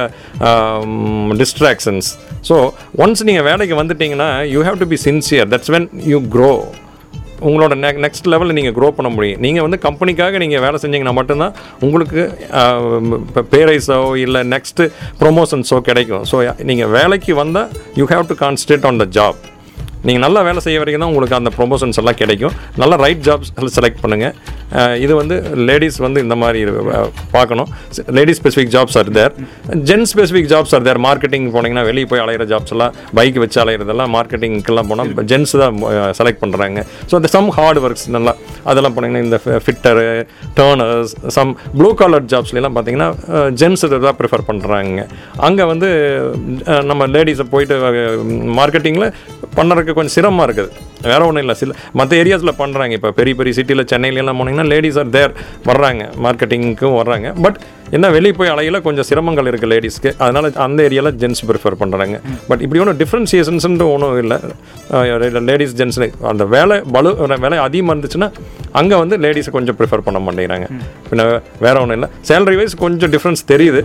டிஸ்ட்ராக்ஷன்ஸ் 1.43 2.09
ஸோ 2.49 2.57
ஒன்ஸ் 3.05 3.25
நீங்கள் 3.29 3.47
வேலைக்கு 3.51 3.77
வந்துட்டீங்கன்னா 3.81 4.31
you 4.55 4.61
have 4.69 4.81
to 4.83 4.89
be 4.93 4.99
sincere 5.09 5.49
that's 5.55 5.73
when 5.77 5.89
you 6.13 6.19
grow 6.35 6.53
உங்களோட 7.49 7.75
நெ 7.85 7.89
நெக்ஸ்ட் 8.05 8.29
லெவலில் 8.33 8.57
நீங்கள் 8.59 8.75
க்ரோ 8.77 8.89
பண்ண 8.99 9.09
முடியும். 9.15 9.41
நீங்கள் 9.45 9.65
வந்து 9.67 9.79
கம்பெனிக்காக 9.87 10.39
நீங்கள் 10.43 10.63
வேலை 10.65 10.79
செஞ்சீங்கன்னா 10.83 11.15
மட்டும்தான் 11.19 11.57
உங்களுக்கு 11.87 12.21
இப்போ 13.29 13.43
பேரைஸோ 13.55 13.99
இல்லை 14.27 14.43
நெக்ஸ்ட்டு 14.55 14.87
ப்ரொமோஷன்ஸோ 15.23 15.81
கிடைக்கும். 15.89 16.25
ஸோ 16.31 16.37
நீங்கள் 16.71 16.93
வேலைக்கு 16.99 17.35
வந்தால் 17.43 17.73
you 18.01 18.07
have 18.13 18.25
to 18.31 18.37
concentrate 18.45 18.87
on 18.91 19.03
the 19.05 19.09
job 19.19 19.41
நீங்கள் 20.07 20.25
நல்லா 20.27 20.41
வேலை 20.49 20.61
செய்ய 20.67 20.79
வரைக்கும் 20.83 21.05
தான் 21.05 21.13
உங்களுக்கு 21.13 21.37
அந்த 21.41 21.51
ப்ரொமோஷன்ஸ் 21.59 21.99
எல்லாம் 22.03 22.19
கிடைக்கும். 22.23 22.55
நல்ல 22.83 22.95
ரைட் 23.05 23.23
ஜாப்ஸ் 23.29 23.53
செலக்ட் 23.79 24.01
பண்ணுங்கள் 24.05 24.35
இது 25.05 25.13
வந்து 25.21 25.37
லேடிஸ் 25.69 25.99
வந்து 26.05 26.19
இந்த 26.25 26.37
மாதிரி 26.43 26.61
பார்க்கணும். 27.35 27.69
Ladies 28.17 28.39
specific 28.41 28.73
jobs 28.75 28.97
are 29.01 29.11
there 29.19 29.35
gents 29.89 30.07
specific 30.13 30.49
jobs 30.53 30.73
are 30.77 30.85
there 30.89 31.01
marketing 31.07 31.47
போனீங்கன்னா 31.55 31.85
வெளியே 31.91 32.07
போய் 32.13 32.23
அலையிற 32.25 32.45
ஜாப்ஸ் 32.53 32.75
எல்லாம் 32.77 32.95
பைக் 33.19 33.39
வச்சு 33.45 33.59
அலையிறதெல்லாம் 33.65 34.13
மார்க்கெட்டிங்க்கெல்லாம் 34.17 34.89
போனால் 34.91 35.13
ஜென்ஸ் 35.33 35.55
தான் 35.63 35.79
செலக்ட் 36.21 36.41
பண்ணுறாங்க 36.45 36.81
ஸோ 37.11 37.17
அந்த 37.21 37.31
சம் 37.37 37.51
ஹார்ட் 37.59 37.81
ஒர்க்ஸ் 37.85 38.07
நல்லா 38.17 38.35
அதெல்லாம் 38.73 38.97
போனீங்கன்னா 38.97 39.25
இந்த 39.27 39.39
fitter 39.67 40.07
turners 40.59 41.15
some 41.37 41.53
blue 41.79 41.91
collar 42.03 42.27
ஜாப்ஸ்லாம் 42.35 42.77
பார்த்தீங்கன்னா 42.79 43.09
ஜென்ஸ் 43.63 43.87
தான் 44.07 44.19
ப்ரிஃபர் 44.21 44.47
பண்ணுறாங்க 44.51 45.07
அங்கே 45.49 45.65
வந்து 45.73 45.91
நம்ம 46.91 47.09
லேடிஸை 47.15 47.47
போயிட்டு 47.55 47.77
மார்க்கெட்டிங்கில் 48.61 49.09
பண்ணுறதுக்கு 49.59 49.94
கொஞ்சம் 49.99 50.17
சிரமமாக 50.17 50.47
இருக்குது. 50.49 50.71
வேற 51.11 51.21
ஒன்றும் 51.29 51.43
இல்லை. 51.45 51.55
சில 51.63 51.75
மற்ற 52.01 52.13
ஏரியாஸில் 52.23 52.59
பண்ணுறாங்க 52.63 52.95
இப்போ 52.99 53.11
பெரிய 53.21 53.35
பெரிய 53.41 53.55
சிட்டியில் 53.61 53.89
சென்னையிலலாம் 53.93 54.39
போனீங்கன்னா 54.41 54.67
லேடிஸ் 54.75 54.99
ஆர் 55.03 55.15
தேர் 55.17 55.35
வர்றாங்க. 55.71 56.05
மார்க்கெட்டிங்க்கும் 56.27 56.99
வர்றாங்க. 57.01 57.31
பட் 57.43 57.59
என்ன 57.97 58.07
வெளியே 58.17 58.35
போய் 58.39 58.51
அலையில 58.55 58.77
கொஞ்சம் 58.87 59.07
சிரமங்கள் 59.09 59.49
இருக்குது 59.51 59.71
லேடிஸ்க்கு 59.73 60.11
அதனால் 60.25 60.47
அந்த 60.67 60.79
ஏரியாவில் 60.89 61.17
ஜென்ஸ் 61.23 61.43
ப்ரிஃபர் 61.51 61.77
பண்ணுறாங்க 61.83 62.17
பட் 62.49 62.63
இப்படி 62.65 62.81
ஒன்றும் 62.83 63.01
டிஃப்ரென்சியேஷன்ஸ்ன்ட்டு 63.03 63.89
ஒன்றும் 63.95 64.19
இல்லை. 64.23 64.39
லேடிஸ் 65.51 65.75
ஜென்ஸ் 65.81 65.99
அந்த 66.33 66.45
வேலை 66.55 66.77
பலு 66.97 67.11
வேலை 67.45 67.59
அதிகமாக 67.67 67.95
இருந்துச்சுன்னா 67.95 68.29
அங்கே 68.81 68.97
வந்து 69.03 69.17
லேடிஸை 69.25 69.51
கொஞ்சம் 69.57 69.77
ப்ரிஃபர் 69.81 70.05
பண்ண 70.07 70.19
மாட்டேங்கிறாங்க. 70.27 70.67
பின்ன 71.09 71.27
வேற 71.67 71.75
ஒன்றும் 71.83 71.97
இல்லை. 71.99 72.09
சேலரி 72.31 72.57
வைஸ் 72.61 72.75
கொஞ்சம் 72.85 73.13
டிஃப்ரென்ஸ் 73.15 73.43
தெரியுது. 73.53 73.83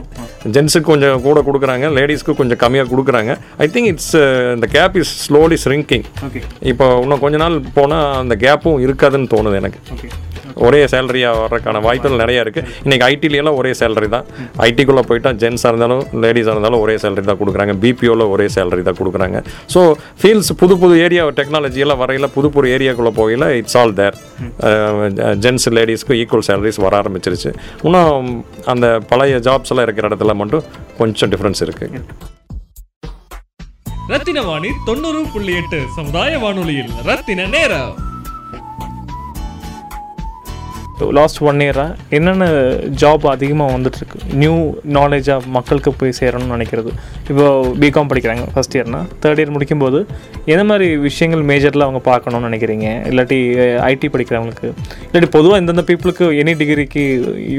ஜென்ஸுக்கு 0.55 0.87
கொஞ்சம் 0.91 1.21
கூட 1.27 1.43
கொடுக்குறாங்க 1.49 1.91
லேடிஸ்க்கு 1.97 2.37
கொஞ்சம் 2.39 2.61
கம்மியாக 2.63 2.89
கொடுக்குறாங்க. 2.93 3.33
ஐ 3.65 3.67
திங்க் 3.75 3.89
இட்ஸ் 3.91 4.15
இந்த 4.55 4.69
கேப் 4.77 4.97
இஸ் 5.03 5.13
ஸ்லோலி 5.25 5.59
ஸ்ரிங்கிங் 5.65 6.05
இப்போ 6.73 6.87
இன்னும் 7.03 7.23
கொஞ்ச 7.25 7.37
நாள் 7.43 7.57
போனால் 7.77 8.07
அந்த 8.23 8.37
கேப்பும் 8.45 8.81
இருக்காதுன்னு 8.87 9.31
தோணுது 9.35 9.59
எனக்கு. 9.61 9.79
ஒரே 10.67 10.79
சேலரியாக 10.93 11.39
வர்றதுக்கான 11.41 11.81
வாய்ப்புகள் 11.87 12.21
நிறையா 12.23 12.41
இருக்குது 12.45 12.67
இன்றைக்கி 12.85 13.05
ஐடிலலாம் 13.11 13.57
ஒரே 13.61 13.71
சேலரி 13.81 14.09
தான். 14.15 14.25
ஐடிக்குள்ளே 14.67 15.03
போயிட்டால் 15.09 15.37
ஜென்ஸாக 15.43 15.71
இருந்தாலும் 15.73 16.03
லேடிஸாக 16.23 16.55
இருந்தாலும் 16.55 16.81
ஒரே 16.85 16.95
சேலரி 17.03 17.25
தான் 17.29 17.39
கொடுக்குறாங்க. 17.41 17.75
பிபிஓவில் 17.83 18.25
ஒரே 18.33 18.47
சேலரி 18.55 18.83
தான் 18.87 18.99
கொடுக்குறாங்க. 19.01 19.37
ஸோ 19.73 19.81
ஃபீல்ட்ஸ் 20.21 20.51
புது 20.61 20.77
புது 20.83 20.95
ஏரியா 21.05 21.25
டெக்னாலஜியெல்லாம் 21.41 22.01
வரையில் 22.03 22.31
புது 22.37 22.49
புது 22.55 22.73
ஏரியாக்குள்ளே 22.77 23.13
போகையில் 23.19 23.47
இட்ஸ் 23.59 23.77
ஆல் 23.81 23.95
தேர் 24.01 24.17
ஜென்ஸ் 25.45 25.67
லேடிஸ்க்கு 25.77 26.17
ஈக்குவல் 26.23 26.47
சேலரிஸ் 26.49 26.81
வர 26.87 26.95
ஆரம்பிச்சிருச்சு. 27.03 27.53
இன்னும் 27.87 28.27
அந்த 28.73 28.87
பழைய 29.13 29.37
ஜாப்ஸ் 29.47 29.73
எல்லாம் 29.75 29.87
இருக்கிற 29.87 30.09
இடத்துல 30.11 30.35
மட்டும் 30.41 30.65
கொஞ்சம் 30.99 31.31
டிஃப்ரென்ஸ் 31.35 31.63
இருக்குது 31.67 32.03
ரத்தின 34.11 34.43
வாணி 34.49 34.69
தொண்ணூறு 34.85 35.19
புள்ளி 35.33 35.55
எட்டு 35.61 35.79
சமுதாய 35.97 36.37
வானொலியில் 36.43 36.93
ரத்தின 37.09 37.45
நேரம். 37.55 37.91
லாஸ்ட் 41.07 41.41
ஒன் 41.41 41.57
இயராக 41.57 41.95
என்னென்ன 42.09 42.45
ஜாப் 43.01 43.27
அதிகமாக 43.27 43.77
வந்துட்டுருக்கு? 43.77 44.33
நியூ 44.33 44.53
நாலேஜாக 44.93 45.45
மக்களுக்கு 45.45 45.93
போய் 45.93 46.13
சேரணும்னு 46.19 46.55
நினைக்கிறது. 46.55 46.91
இப்போ 47.29 47.65
பிகாம் 47.79 48.07
படிக்கிறாங்க 48.09 48.47
ஃபஸ்ட் 48.55 48.75
இயர்னா 48.75 49.01
தேர்ட் 49.21 49.39
இயர் 49.39 49.55
முடிக்கும்போது 49.57 50.05
எந்த 50.45 50.63
மாதிரி 50.63 50.97
விஷயங்கள் 50.97 51.43
மேஜரில் 51.45 51.79
அவங்க 51.79 51.99
பார்க்கணும்னு 51.99 52.49
நினைக்கிறீங்க? 52.49 52.87
இல்லாட்டி 53.09 53.39
ஐடி 53.81 54.09
படிக்கிறவங்களுக்கு. 54.09 54.71
இல்லாட்டி 55.11 55.25
பொதுவாக 55.25 55.61
இந்தந்த 55.61 55.85
பீப்புளுக்கு 55.85 56.25
எனி 56.39 56.57
டிகிரிக்கு 56.57 57.03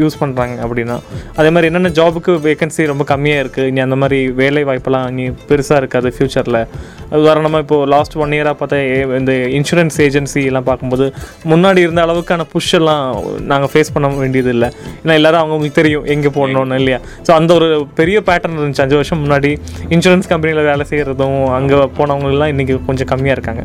யூஸ் 0.01 0.21
பண்ணுறாங்க 0.21 0.59
அப்படின்னா 0.61 1.01
அதே 1.37 1.51
மாதிரி 1.51 1.75
என்னென்ன 1.75 1.89
ஜாபுக்கு 1.89 2.33
வேகன்சி 2.41 2.87
ரொம்ப 2.87 3.17
கம்மியாக 3.17 3.45
இருக்குது 3.45 3.67
இனி 3.67 3.81
அந்த 3.81 3.97
மாதிரி 3.97 4.31
வேலை 4.31 4.65
வாய்ப்பெல்லாம் 4.65 5.09
இனி 5.09 5.29
பெருசாக 5.49 5.77
இருக்காது 5.77 6.13
ஃப்யூச்சரில் 6.19 6.67
உதாரணமாக 7.11 7.63
இப்போது 7.63 7.87
லாஸ்ட் 7.87 8.17
ஒன் 8.17 8.31
இயராக 8.31 8.55
பார்த்தா 8.61 8.75
ஏ- 8.75 9.19
இந்த 9.19 9.33
இன்சூரன்ஸ் 9.33 9.99
ஏஜென்சி 9.99 10.45
எல்லாம் 10.45 10.65
பார்க்கும்போது 10.65 11.15
முன்னாடி 11.45 11.77
இருந்த 11.77 12.07
அளவுக்கான 12.07 12.45
புஷ் 12.53 12.75
எல்லாம் 12.75 13.30
நாங்கள் 13.51 13.71
ஃபேஸ் 13.73 13.93
பண்ண 13.95 14.09
வேண்டியது 14.23 14.51
இல்லை 14.57 14.69
ஏன்னா 15.03 15.15
எல்லாரும் 15.21 15.43
அவங்களுக்கு 15.43 15.79
தெரியும் 15.81 16.07
எங்கே 16.15 16.33
போடணும்னு 16.39 16.79
இல்லையா? 16.83 16.99
ஸோ 17.27 17.31
அந்த 17.39 17.51
ஒரு 17.59 17.69
பெரிய 18.01 18.19
பேட்டர்ன் 18.29 18.59
இருந்துச்சு. 18.61 18.85
அஞ்சு 18.87 18.99
வருஷம் 19.01 19.23
முன்னாடி 19.25 19.51
இன்சூரன்ஸ் 19.97 20.31
கம்பெனியில் 20.33 20.69
வேலை 20.71 20.87
செய்கிறதும் 20.93 21.39
அங்கே 21.59 21.81
போனவங்கலாம் 21.99 22.53
இன்றைக்கி 22.55 22.77
கொஞ்சம் 22.91 23.11
கம்மியாக 23.13 23.39
இருக்காங்க. 23.39 23.65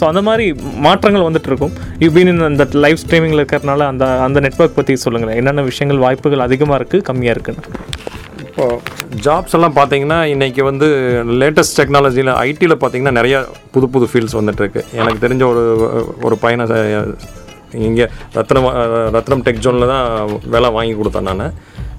ஸோ 0.00 0.04
அந்த 0.10 0.22
மாதிரி 0.28 0.46
மாற்றங்கள் 0.88 1.26
வந்துட்டு 1.28 1.50
இருக்கும். 1.52 1.74
யூ 2.04 2.10
பீன் 2.16 2.32
இந்த 2.34 2.46
அந்த 2.52 2.66
லைவ் 2.86 3.02
ஸ்ட்ரீமிங்கில் 3.04 3.42
இருக்கிறனால 3.42 3.86
அந்த 3.94 4.06
அந்த 4.28 4.38
நெட்வொர்க் 4.46 4.78
பற்றி 4.80 4.96
சொல்லுங்களேன். 5.06 5.38
என்னென்ன 5.42 5.64
விஷயங்கள் 5.70 6.04
வாய்ப்புகள் 6.06 6.46
அதிகமாக 6.48 6.78
இருக்குது 6.80 7.06
கம்மியாக 7.10 7.36
இருக்குன்னு? 7.36 7.64
இப்போ 8.50 8.66
ஜாப்ஸ் 9.24 9.54
எல்லாம் 9.56 9.74
பார்த்தீங்கன்னா 9.76 10.16
இன்றைக்கி 10.32 10.62
வந்து 10.68 10.86
லேட்டஸ்ட் 11.40 11.76
டெக்னாலஜியில் 11.78 12.30
ஐடியில் 12.46 12.74
பார்த்தீங்கன்னா 12.80 13.12
நிறையா 13.18 13.38
புது 13.74 13.86
புது 13.94 14.06
ஃபீல்ட்ஸ் 14.10 14.36
வந்துட்டுருக்கு 14.38 14.80
எனக்கு 15.00 15.22
தெரிஞ்ச 15.24 15.42
ஒரு 15.52 15.62
ஒரு 16.28 16.36
பையனை 16.44 16.66
இங்கே 17.72 18.06
ரத்னம் 18.34 18.68
ரத்னம் 19.12 19.42
டெக் 19.42 19.58
ஜோனில் 19.58 19.86
தான் 19.86 20.06
வேலை 20.46 20.70
வாங்கி 20.70 20.94
கொடுத்தேன் 20.94 21.22
நான். 21.22 21.52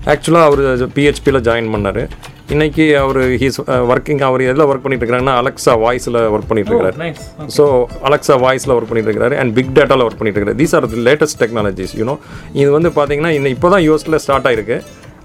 ஆக்சுவலாக 0.05 0.43
அவர் 0.43 0.61
பிஹெச்பியில் 0.93 1.41
ஜாயின் 1.41 1.71
பண்ணார். 1.73 2.01
இன்றைக்கி 2.49 2.95
அவர் 2.95 3.17
ஹீஸ் 3.37 3.57
ஒர்க்கிங் 3.89 4.21
அவர் 4.21 4.41
எதில் 4.41 4.65
ஒர்க் 4.65 4.81
பண்ணிட்டு 4.81 5.05
இருக்கிறாங்கன்னா 5.05 5.35
அலெக்ஸா 5.41 5.79
வாய்ஸில் 5.79 6.15
ஒர்க் 6.29 6.47
பண்ணிட்டு 6.47 6.71
இருக்கிறாரு 6.71 7.13
ஸோ 7.57 7.63
அலெக்ஸா 8.03 8.39
வாய்ஸில் 8.41 8.73
ஒர்க் 8.73 8.87
பண்ணிட்டு 8.87 9.11
இருக்காரு 9.13 9.37
அண்ட் 9.37 9.53
பிக் 9.53 9.69
டேட்டாவில் 9.73 10.05
ஒர்க் 10.05 10.17
பண்ணிட்டு 10.17 10.39
இருக்காரு. 10.39 10.57
These 10.57 10.75
are 10.75 10.89
the 10.89 11.03
latest 11.03 11.39
technologies 11.39 11.93
you know 11.95 12.15
இது 12.53 12.71
வந்து 12.71 12.89
பார்த்தீங்கன்னா 12.89 13.27
இன்னும் 13.27 13.51
இப்போ 13.51 13.69
தான் 13.69 13.81
யூஎஸில் 13.81 14.15
ஸ்டார்ட் 14.15 14.47
ஆயிருக்கு. 14.47 14.77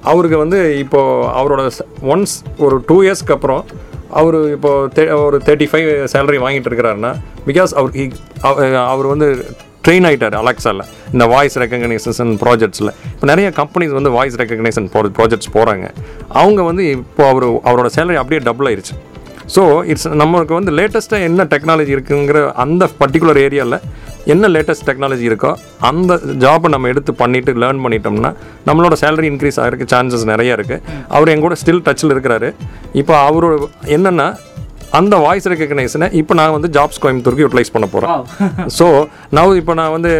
அவருக்கு 0.02 0.38
வந்து 0.38 0.78
இப்போது 0.78 1.28
அவரோட 1.34 1.62
ஒன்ஸ் 2.02 2.34
ஒரு 2.58 2.84
டூ 2.86 3.02
இயர்ஸ்க்கு 3.02 3.32
அப்புறம் 3.32 3.64
அவர் 4.10 4.50
இப்போ 4.50 4.88
தே- 4.94 5.24
ஒரு 5.24 5.38
தேர்ட்டி 5.44 5.68
ஃபைவ் 5.70 6.06
சேலரி 6.12 6.38
வாங்கிட்டு 6.38 6.68
இருக்கிறாருன்னா 6.70 7.12
பிகாஸ் 7.46 7.72
அவர் 7.72 7.92
அவர் 8.86 9.06
வந்து 9.06 9.28
ட்ரெயின் 9.86 10.06
ஆகிட்டார் 10.08 10.36
அலெக்ஸாவில் 10.42 10.84
இந்த 11.14 11.24
வாய்ஸ் 11.32 11.56
ரெக்கக்னைசேஷன் 11.62 12.30
ப்ராஜெக்ட்ஸில் 12.42 12.92
இப்போ 13.14 13.26
நிறைய 13.32 13.48
கம்பெனிஸ் 13.60 13.96
வந்து 13.98 14.12
வாய்ஸ் 14.18 14.38
ரெக்கக்னைசேஷன் 14.42 14.88
ப்ராஜெக்ட்ஸ் 15.18 15.50
போகிறாங்க 15.56 15.86
அவங்க 16.42 16.60
வந்து 16.70 16.84
இப்போ 16.98 17.24
அவர் 17.32 17.46
அவரோட 17.68 17.90
சேலரி 17.96 18.18
அப்படியே 18.22 18.40
டபுள் 18.48 18.68
ஆயிருச்சு. 18.70 18.96
ஸோ 19.54 19.62
இட்ஸ் 19.92 20.08
நமக்கு 20.20 20.54
வந்து 20.58 20.72
லேட்டஸ்ட்டாக 20.78 21.26
என்ன 21.28 21.44
டெக்னாலஜி 21.52 21.92
இருக்குங்கிற 21.96 22.38
அந்த 22.62 22.84
பர்டிகுலர் 23.00 23.40
ஏரியாவில் 23.46 23.78
என்ன 24.32 24.48
லேட்டஸ்ட் 24.54 24.86
டெக்னாலஜி 24.88 25.24
இருக்கோ 25.30 25.50
அந்த 25.88 26.12
ஜாப்பை 26.44 26.68
நம்ம 26.74 26.88
எடுத்து 26.92 27.12
பண்ணிவிட்டு 27.22 27.60
லேர்ன் 27.62 27.82
பண்ணிட்டோம்னா 27.84 28.30
நம்மளோட 28.68 28.96
சேலரி 29.02 29.28
இன்க்ரீஸ் 29.32 29.58
ஆகிறதுக்கு 29.62 29.92
சான்சஸ் 29.94 30.24
நிறைய 30.32 30.56
இருக்குது 30.58 30.80
அவர் 31.16 31.32
என் 31.32 31.44
கூட 31.46 31.56
ஸ்டில் 31.62 31.84
டச்சில் 31.88 32.14
இருக்கிறாரு. 32.14 32.50
இப்போ 33.02 33.14
அவரோட 33.28 33.56
என்னென்னா 33.96 34.28
அந்த 34.98 35.14
வாய்ஸ் 35.24 35.46
ரெக்கக்னைசனை 35.50 36.06
இப்போ 36.20 36.32
நான் 36.38 36.54
வந்து 36.56 36.68
ஜாப்ஸ் 36.76 37.00
கோயம்புத்தூருக்கு 37.02 37.44
யூட்டிலைஸ் 37.44 37.72
பண்ண 37.74 37.86
போகிறேன் 37.94 38.68
ஸோ 38.78 38.86
நான் 39.36 39.52
இப்போ 39.60 39.74
நான் 39.80 39.92
வந்து 39.94 40.10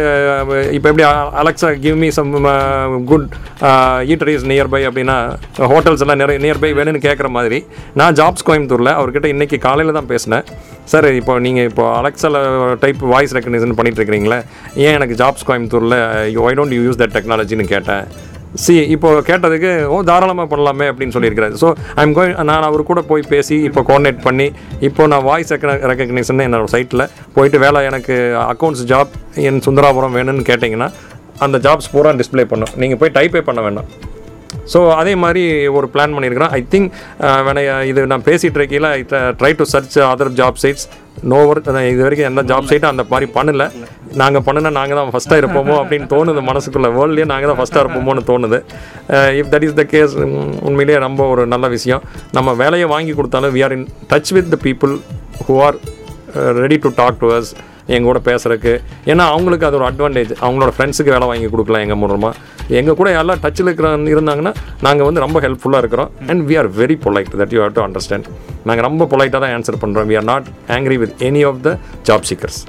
இப்போ 0.77 0.87
எப்படி 0.91 1.05
Alexa 1.41 1.69
give 1.85 1.97
me 2.03 2.09
some 2.17 2.31
good 3.11 3.27
eateries 4.13 4.45
nearby 4.51 4.81
அப்படின்னா 4.89 5.17
ஹோட்டல்ஸ் 5.73 6.03
எல்லாம் 6.05 6.21
நிறைய 6.23 6.39
நியர்பை 6.45 6.71
வேணும்னு 6.79 7.01
கேட்குற 7.07 7.29
மாதிரி 7.37 7.59
நான் 8.01 8.17
ஜாப்ஸ் 8.21 8.47
கோயம்புத்தூரில் 8.49 8.93
அவர்கிட்ட 8.97 9.29
இன்னைக்கு 9.35 9.59
காலையில் 9.67 9.97
தான் 9.99 10.11
பேசினேன். 10.13 10.45
சார் 10.91 11.09
இப்போ 11.21 11.33
நீங்கள் 11.45 11.67
இப்போ 11.71 11.83
அலெக்ஸால 11.99 12.37
டைப் 12.83 13.01
வாய்ஸ் 13.13 13.35
ரெக்கக்னைசன் 13.37 13.77
பண்ணிட்டு 13.79 13.99
இருக்கிறீங்களே 14.01 14.39
ஏன் 14.85 14.95
எனக்கு 14.99 15.17
ஜாப்ஸ் 15.23 15.47
கோயம்புத்தூரில் 15.49 15.97
why 16.45 16.57
don't 16.59 16.75
you 16.77 16.83
use 16.87 17.01
that 17.03 17.15
டெக்னாலஜின்னு 17.17 17.67
கேட்டேன். 17.73 18.05
சி 18.63 18.73
இப்போ 18.95 19.09
கேட்டதுக்கு 19.29 19.71
ஓ 19.93 19.95
தாராளமாக 20.09 20.47
பண்ணலாமே 20.51 20.85
அப்படின்னு 20.91 21.15
சொல்லியிருக்கிறாரு. 21.15 21.55
ஸோ 21.63 21.67
ஐம் 22.01 22.13
கோயிங் 22.17 22.35
நான் 22.49 22.67
அவர் 22.69 22.83
கூட 22.91 23.01
போய் 23.09 23.23
பேசி 23.33 23.55
இப்போ 23.69 23.81
கோஆர்டினேட் 23.89 24.21
பண்ணி 24.27 24.47
இப்போ 24.89 25.07
நான் 25.13 25.25
வாய்ஸ் 25.29 25.53
ரெக்கக்னிஷன் 25.91 26.45
என்னோட 26.47 26.69
சைட்டில் 26.75 27.05
போயிட்டு 27.35 27.59
வேலை 27.65 27.81
எனக்கு 27.91 28.15
அக்கௌண்ட்ஸ் 28.53 28.85
ஜாப் 28.93 29.13
என் 29.49 29.61
சுந்தராபுரம் 29.67 30.17
வேணும்னு 30.19 30.49
கேட்டிங்கன்னா 30.51 30.89
அந்த 31.45 31.57
ஜாப்ஸ் 31.67 31.91
பூரா 31.93 32.11
டிஸ்ப்ளே 32.21 32.45
பண்ணும். 32.51 32.73
நீங்கள் 32.81 33.01
போய் 33.01 33.15
டைப்பே 33.19 33.43
பண்ண 33.49 33.61
வேண்டாம். 33.65 33.89
ஸோ 34.73 34.79
அதே 34.99 35.13
மாதிரி 35.23 35.43
ஒரு 35.77 35.87
பிளான் 35.93 36.13
பண்ணியிருக்கிறோம் 36.15 36.53
ஐ 36.59 36.61
திங்க் 36.73 36.89
uh, 37.25 37.39
வேணா 37.47 37.63
இது 37.91 38.05
நான் 38.13 38.27
பேசிகிட்டு 38.29 38.59
இருக்கையில் 38.59 38.89
try 39.41 39.51
to 39.59 39.65
search 39.73 39.97
other 40.11 40.31
job 40.39 40.61
sites 40.63 40.87
nowhere 41.31 41.59
இது 41.91 42.01
வரைக்கும் 42.05 42.29
எந்த 42.29 42.41
ஜாப் 42.51 42.69
சைட்டும் 42.69 42.91
அந்த 42.93 43.03
மாதிரி 43.11 43.27
பண்ணல. 43.37 43.65
நாங்கள் 44.21 44.43
பண்ணுனா 44.47 44.71
நாங்கள் 44.79 44.99
தான் 44.99 45.13
ஃபஸ்ட்டாக 45.15 45.41
இருப்போமோ 45.41 45.75
அப்படின்னு 45.81 46.07
தோணுது 46.13 46.41
மனசுக்குள்ளே. 46.49 46.89
வேர்ல்ட்லேயே 46.97 47.27
நாங்கள் 47.33 47.51
தான் 47.51 47.59
ஃபஸ்ட்டாக 47.61 47.83
இருப்போமோன்னு 47.85 48.23
தோணுது. 48.31 48.59
If 49.41 49.51
that 49.53 49.65
is 49.67 49.77
the 49.81 49.85
case 49.93 50.15
உண்மையிலேயே 50.69 50.99
ரொம்ப 51.07 51.21
ஒரு 51.33 51.45
நல்ல 51.53 51.67
விஷயம். 51.75 52.03
நம்ம 52.37 52.55
வேலையை 52.63 52.89
வாங்கி 52.95 53.15
கொடுத்தாலும் 53.19 53.53
we 53.57 53.63
are 53.67 53.75
in 53.77 53.87
touch 54.13 54.33
with 54.37 54.51
the 54.55 54.59
people 54.67 54.93
who 55.47 55.55
are 55.67 55.79
ready 56.63 56.79
to 56.85 56.91
talk 57.01 57.19
to 57.23 57.29
us 57.37 57.51
எங்க 57.93 58.05
கூட 58.09 58.19
பேசுறதுக்கு. 58.27 58.73
ஏன்னா 59.11 59.23
அவங்களுக்கு 59.33 59.67
அது 59.67 59.77
ஒரு 59.79 59.87
அட்வான்டேஜ் 59.89 60.31
அவங்களோட 60.45 60.71
ஃப்ரெண்ட்ஸுக்கு 60.75 61.13
வேலை 61.15 61.27
வாங்கி 61.31 61.49
கொடுக்கலாம் 61.53 61.83
எங்கள் 61.85 61.99
மூலமாக 62.03 62.53
எங்கள் 62.79 62.97
கூட 62.99 63.09
எல்லாம் 63.21 63.41
டச்சில் 63.43 63.67
இருக்கிற 63.69 63.89
இருந்தாங்கன்னா 64.13 64.51
நாங்கள் 64.85 65.07
வந்து 65.07 65.23
ரொம்ப 65.25 65.39
ஹெல்ப்ஃபுல்லாக 65.45 65.81
இருக்கிறோம். 65.83 66.09
And 66.29 66.41
we 66.49 66.55
are 66.61 66.69
very 66.79 66.95
polite 67.05 67.29
that 67.41 67.53
you 67.55 67.59
have 67.63 67.75
to 67.77 67.83
understand 67.87 68.29
நாங்கள் 68.69 68.85
ரொம்ப 68.87 69.07
பொலைட்டாக 69.11 69.39
தான் 69.43 69.53
ஆன்சர் 69.57 69.77
பண்ணுறோம் 69.83 70.07
we 70.11 70.15
are 70.19 70.27
not 70.31 70.47
angry 70.75 70.97
with 71.01 71.13
any 71.27 71.41
of 71.49 71.59
the 71.67 71.71
job 72.07 72.25
seekers 72.29 72.59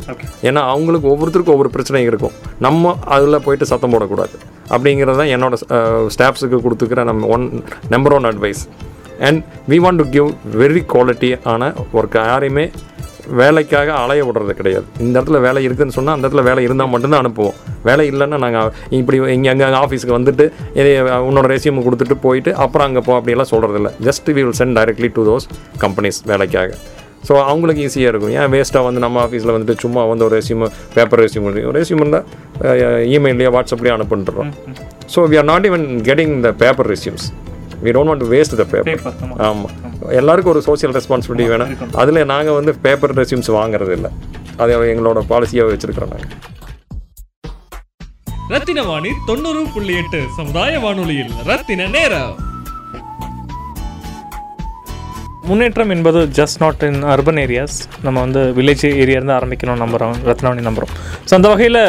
ஏன்னா 0.48 0.62
அவங்களுக்கு 0.72 1.08
ஒவ்வொருத்தருக்கும் 1.12 1.56
ஒவ்வொரு 1.56 1.72
பிரச்சனை 1.76 2.02
இருக்கும். 2.10 2.34
நம்ம 2.66 2.94
அதில் 3.16 3.42
போயிட்டு 3.46 3.70
சத்தம் 3.72 3.94
போடக்கூடாது. 3.94 4.34
அப்படிங்கிறது 4.74 5.18
தான் 5.22 5.32
என்னோட 5.36 5.54
ஸ்டாஃப்ஸுக்கு 6.14 6.58
கொடுத்துக்கிற 6.66 7.02
நம்ம 7.10 7.28
one 7.36 7.46
number 7.94 8.14
one 8.18 8.28
advice 8.32 8.62
and 9.28 9.40
we 9.72 9.78
want 9.84 10.02
to 10.02 10.06
give 10.16 10.28
very 10.62 10.82
quality 10.94 11.30
ஆன 11.52 11.72
ஒர்க் 11.98 12.18
யாரையுமே 12.32 12.66
வேலைக்காக 13.40 13.92
அலைய 14.02 14.24
விடுறது 14.28 14.54
கிடையாது. 14.60 14.86
இந்த 15.04 15.14
இடத்துல 15.18 15.38
வேலை 15.46 15.62
இருக்குதுன்னு 15.66 15.96
சொன்னால் 15.98 16.16
அந்த 16.16 16.24
இடத்துல 16.26 16.44
வேலை 16.50 16.62
இருந்தால் 16.66 16.92
மட்டும்தான் 16.94 17.22
அனுப்புவோம். 17.24 17.56
வேலை 17.88 18.04
இல்லைன்னா 18.12 18.38
நாங்கள் 18.44 18.70
இப்படி 19.00 19.18
இங்கே 19.36 19.50
எங்கள் 19.54 19.78
ஆஃபீஸுக்கு 19.84 20.18
வந்துட்டு 20.18 20.44
இது 20.80 20.90
உன்னோட 21.28 21.46
ரெசியூம் 21.54 21.84
கொடுத்துட்டு 21.86 22.18
போயிட்டு 22.26 22.52
அப்புறம் 22.64 22.86
அங்கே 22.88 23.02
போ 23.08 23.14
அப்படியெல்லாம் 23.18 23.52
சொல்கிறது 23.54 23.80
இல்லை 23.82 23.92
just 24.08 24.30
we 24.36 24.44
will 24.46 24.58
send 24.60 24.76
directly 24.80 25.10
to 25.18 25.24
those 25.30 25.46
companies 25.84 26.20
வேலைக்காக. 26.32 26.70
ஸோ 27.28 27.34
அவங்களுக்கு 27.50 27.84
ஈஸியாக 27.86 28.10
இருக்கும். 28.12 28.34
ஏன் 28.40 28.50
வேஸ்ட்டாக 28.52 28.86
வந்து 28.88 29.00
நம்ம 29.04 29.16
ஆஃபீஸில் 29.26 29.52
வந்துட்டு 29.54 29.74
சும்மா 29.84 30.02
வந்து 30.10 30.24
ஒரு 30.26 30.34
ரெசியூம் 30.38 30.62
பேப்பர் 30.96 31.20
ரெசியூம் 31.24 31.46
ரெசியூம் 31.78 32.02
இருந்தால் 32.04 32.26
இமெயிலையோ 33.16 33.50
வாட்ஸ்அப்லேயோ 33.56 33.94
அனுப்புன்றோம் 33.96 34.52
so 35.14 35.22
we 35.32 35.38
are 35.40 35.48
not 35.52 35.66
even 35.70 35.86
getting 36.08 36.34
the 36.46 36.52
paper 36.62 36.90
resumes 36.94 37.26
we 37.84 37.90
don't 37.96 38.10
want 38.10 38.26
waste 38.32 38.56
the 38.60 38.64
paper. 38.74 39.14
ஆமாம் 39.46 39.72
எல்லாருக்கும் 40.20 40.54
ஒரு 40.54 40.62
சோஷியல் 40.68 40.94
ரெஸ்பான்சிபிலிட்டி 40.98 41.46
வேணும். 41.52 41.72
அதில் 42.02 42.28
நாங்கள் 42.32 42.58
வந்து 42.58 42.74
பேப்பர் 42.86 43.14
ரெசியூம்ஸ் 43.20 43.50
வாங்குறது 43.58 43.94
இல்லை. 43.98 44.10
அது 44.62 44.72
எங்களோட 44.92 45.22
பாலிசியாக 45.32 45.70
வச்சுருக்கிறோம் 45.72 46.12
நாங்கள் 46.14 46.34
ரத்தின 48.52 48.82
வாணி 48.88 49.10
தொண்ணூறு 49.28 49.62
புள்ளி 49.74 49.94
எட்டு 50.00 50.18
சமுதாய 50.36 50.78
வானொலியில் 50.82 51.32
ரத்தின 51.50 51.86
நேரம். 51.96 52.34
முன்னேற்றம் 55.48 55.92
என்பது 55.94 56.20
just 56.38 56.58
not 56.62 56.82
in 56.86 57.00
urban 57.12 57.40
areas 57.42 57.76
நம்ம 58.06 58.16
வந்து 58.24 58.40
வில்லேஜ் 58.56 58.84
ஏரியா 59.02 59.18
இருந்து 59.18 59.34
ஆரம்பிக்கணும் 59.36 59.80
நம்புகிறோம் 59.82 60.14
ரத்னவாணி 60.28 60.62
நம்புகிறோம் 60.68 60.92
ஸோ 61.28 61.32
அந்த 61.38 61.48
வகையில் 61.52 61.80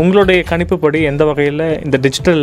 உங்களுடைய 0.00 0.38
கணிப்புப்படி 0.50 1.00
எந்த 1.10 1.24
வகையில் 1.30 1.64
இந்த 1.86 1.96
டிஜிட்டல் 2.06 2.42